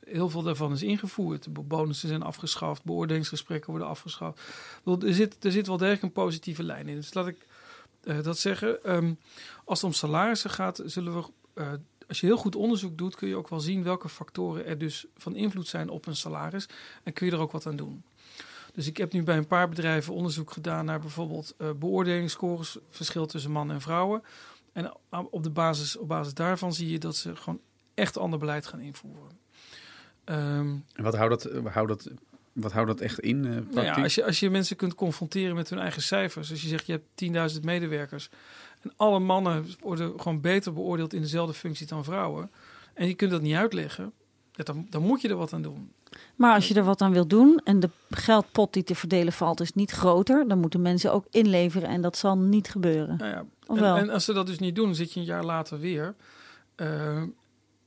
[0.05, 1.45] heel veel daarvan is ingevoerd.
[1.45, 4.41] De bonussen zijn afgeschaft, beoordelingsgesprekken worden afgeschaft.
[4.85, 6.95] Er zit, er zit wel degelijk een positieve lijn in.
[6.95, 7.47] Dus laat ik
[8.05, 8.85] eh, dat zeggen.
[8.85, 9.13] Ehm,
[9.65, 11.25] als het om salarissen gaat, zullen we.
[12.09, 15.07] Als je heel goed onderzoek doet, kun je ook wel zien welke factoren er dus
[15.17, 16.69] van invloed zijn op een salaris.
[17.03, 18.03] En kun je er ook wat aan doen.
[18.75, 23.27] Dus ik heb nu bij een paar bedrijven onderzoek gedaan naar bijvoorbeeld eh beoordelingsscores, verschil
[23.27, 24.23] tussen mannen en vrouwen.
[24.73, 24.93] En
[25.31, 27.61] op, de basis, op basis daarvan zie je dat ze gewoon
[27.95, 29.39] echt ander beleid gaan invoeren.
[30.25, 32.11] Ehm, En wat houdt dat, houdt dat,
[32.55, 33.45] wat houdt dat echt in?
[33.45, 33.97] eh nou praktisch?
[33.97, 36.51] ja, als, je, als je mensen kunt confronteren met hun eigen cijfers.
[36.51, 38.29] Als je zegt je hebt 10.000 medewerkers.
[38.81, 42.51] En alle mannen worden gewoon beter beoordeeld in dezelfde functie dan vrouwen.
[42.95, 44.13] En je kunt dat niet uitleggen.
[44.53, 45.93] ja, dan, dan moet je er wat aan doen.
[46.37, 49.61] Maar als je er wat aan wil doen en de geldpot die te verdelen valt
[49.61, 53.17] is niet groter, dan moeten mensen ook inleveren en dat zal niet gebeuren.
[53.17, 53.31] Nou
[53.79, 56.15] ja, en als ze dat dus niet doen, zit je een jaar later weer.
[56.75, 57.23] Eh,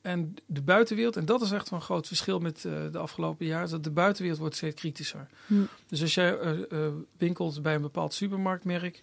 [0.07, 3.45] en de buitenwereld, en dat is echt wel een groot verschil met eh, de afgelopen
[3.45, 5.27] jaren, dat de buitenwereld wordt steeds kritischer.
[5.47, 5.53] Hm.
[5.87, 9.01] Dus als jij eh, eh, winkelt bij een bepaald supermarktmerk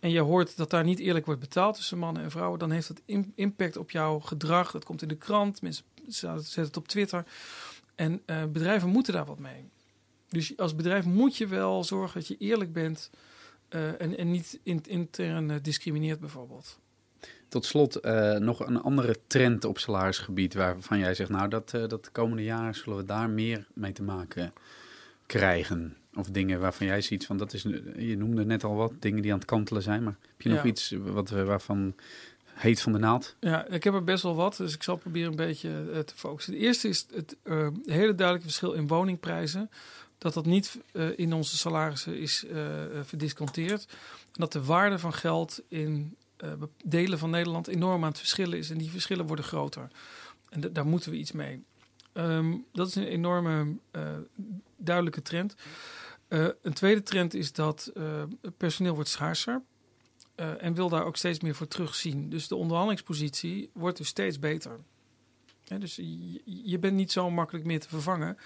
[0.00, 2.88] en je hoort dat daar niet eerlijk wordt betaald tussen mannen en vrouwen, dan heeft
[2.88, 4.70] dat im- impact op jouw gedrag.
[4.70, 7.24] Dat komt in de krant, mensen zetten het op Twitter.
[7.94, 9.68] En bedrijven moeten daar wat mee.
[10.28, 13.10] Dus als bedrijf moet je wel zorgen dat je eerlijk bent
[13.68, 16.78] en, en niet in, intern discrimineert bijvoorbeeld.
[17.54, 21.88] Tot slot eh, nog een andere trend op salarisgebied waarvan jij zegt, nou dat, eh,
[21.88, 24.52] dat de komende jaren zullen we daar meer mee te maken
[25.26, 25.96] krijgen.
[26.14, 27.62] Of dingen waarvan jij ziet van, dat is,
[27.96, 30.64] je noemde net al wat, dingen die aan het kantelen zijn, maar heb je nog
[30.64, 31.94] iets wat, eh, waarvan
[32.44, 33.36] heet van de naald?
[33.40, 36.52] Ja, ik heb er best wel wat, dus ik zal proberen een beetje te focussen.
[36.52, 37.36] De eerste is het
[37.84, 39.70] hele duidelijke verschil in woningprijzen.
[40.18, 42.44] dat dat niet uh, in onze salarissen is
[43.02, 43.86] verdisconteerd.
[44.22, 46.16] En dat de waarde van geld in
[46.84, 48.70] delen van Nederland enorm aan het verschillen is.
[48.70, 49.88] En die verschillen worden groter.
[50.48, 51.64] En daar moeten we iets mee.
[52.12, 53.76] Um, dat is een enorme
[54.76, 55.54] duidelijke trend.
[56.28, 57.92] een tweede trend is dat
[58.56, 59.62] personeel wordt schaarser.
[60.34, 62.30] en wil daar ook steeds meer voor terugzien.
[62.30, 64.80] Dus de onderhandelingspositie wordt dus steeds beter.
[65.78, 65.96] dus
[66.44, 68.36] je, bent niet zo makkelijk meer te vervangen.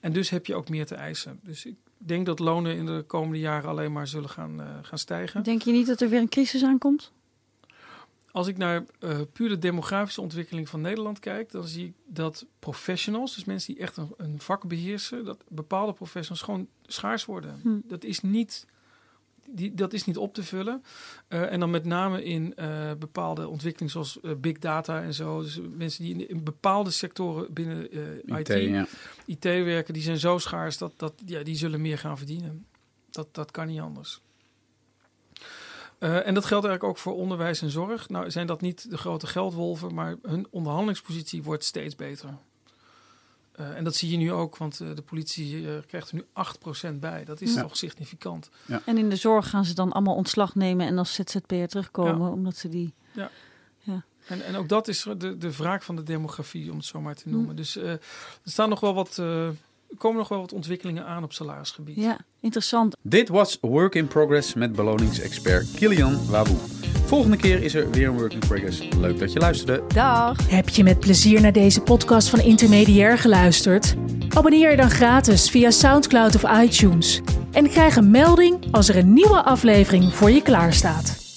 [0.00, 1.40] En dus heb je ook meer te eisen.
[1.42, 4.98] Dus ik denk dat lonen in de komende jaren alleen maar zullen gaan, uh, gaan
[4.98, 5.42] stijgen.
[5.42, 7.12] Denk je niet dat er weer een crisis aankomt?
[8.32, 12.46] Als ik naar uh, puur de demografische ontwikkeling van Nederland kijk, dan zie ik dat
[12.58, 17.60] professionals, dus mensen die echt een, een vak beheersen, dat bepaalde professionals gewoon schaars worden.
[17.62, 17.80] Hm.
[17.84, 18.66] Dat is niet
[19.50, 20.82] die, dat is niet op te vullen.
[21.28, 25.42] Uh, en dan met name in uh, bepaalde ontwikkelingen zoals uh, big data en zo.
[25.42, 27.92] Dus mensen die in, in bepaalde sectoren binnen
[28.24, 28.86] IT, IT, ja.
[29.26, 32.66] IT, werken, die zijn zo schaars dat, dat ja, die zullen meer gaan verdienen.
[33.10, 34.20] Dat, dat kan niet anders.
[35.98, 38.08] En dat geldt eigenlijk ook voor onderwijs en zorg.
[38.08, 42.28] Nou zijn dat niet de grote geldwolven, maar hun onderhandelingspositie wordt steeds beter.
[43.60, 46.24] Uh, en dat zie je nu ook, want uh, de politie uh, krijgt er nu
[46.90, 47.24] 8% bij.
[47.24, 47.62] Dat is ja.
[47.62, 48.50] toch significant.
[48.66, 48.82] Ja.
[48.84, 52.32] En in de zorg gaan ze dan allemaal ontslag nemen en als ZZP'er terugkomen, ja.
[52.32, 52.94] omdat ze die...
[53.12, 53.30] Ja.
[53.80, 54.04] ja.
[54.26, 57.14] En, en ook dat is de, de wraak van de demografie, om het zo maar
[57.14, 57.50] te noemen.
[57.50, 57.56] Hm.
[57.56, 58.00] Dus er
[58.44, 59.22] staan nog wel wat...
[59.90, 61.96] er komen nog wel wat ontwikkelingen aan op salarisgebied.
[61.96, 62.96] Ja, interessant.
[63.02, 66.56] Dit was Work in Progress met beloningsexpert Kilian Waboe.
[67.04, 68.88] Volgende keer is er weer een Work in Progress.
[68.96, 69.82] Leuk dat je luisterde.
[69.94, 70.50] Dag.
[70.50, 73.94] Heb je met plezier naar deze podcast van Intermediair geluisterd?
[74.28, 77.20] Abonneer je dan gratis via SoundCloud of iTunes.
[77.52, 81.27] En krijg een melding als er een nieuwe aflevering voor je klaarstaat.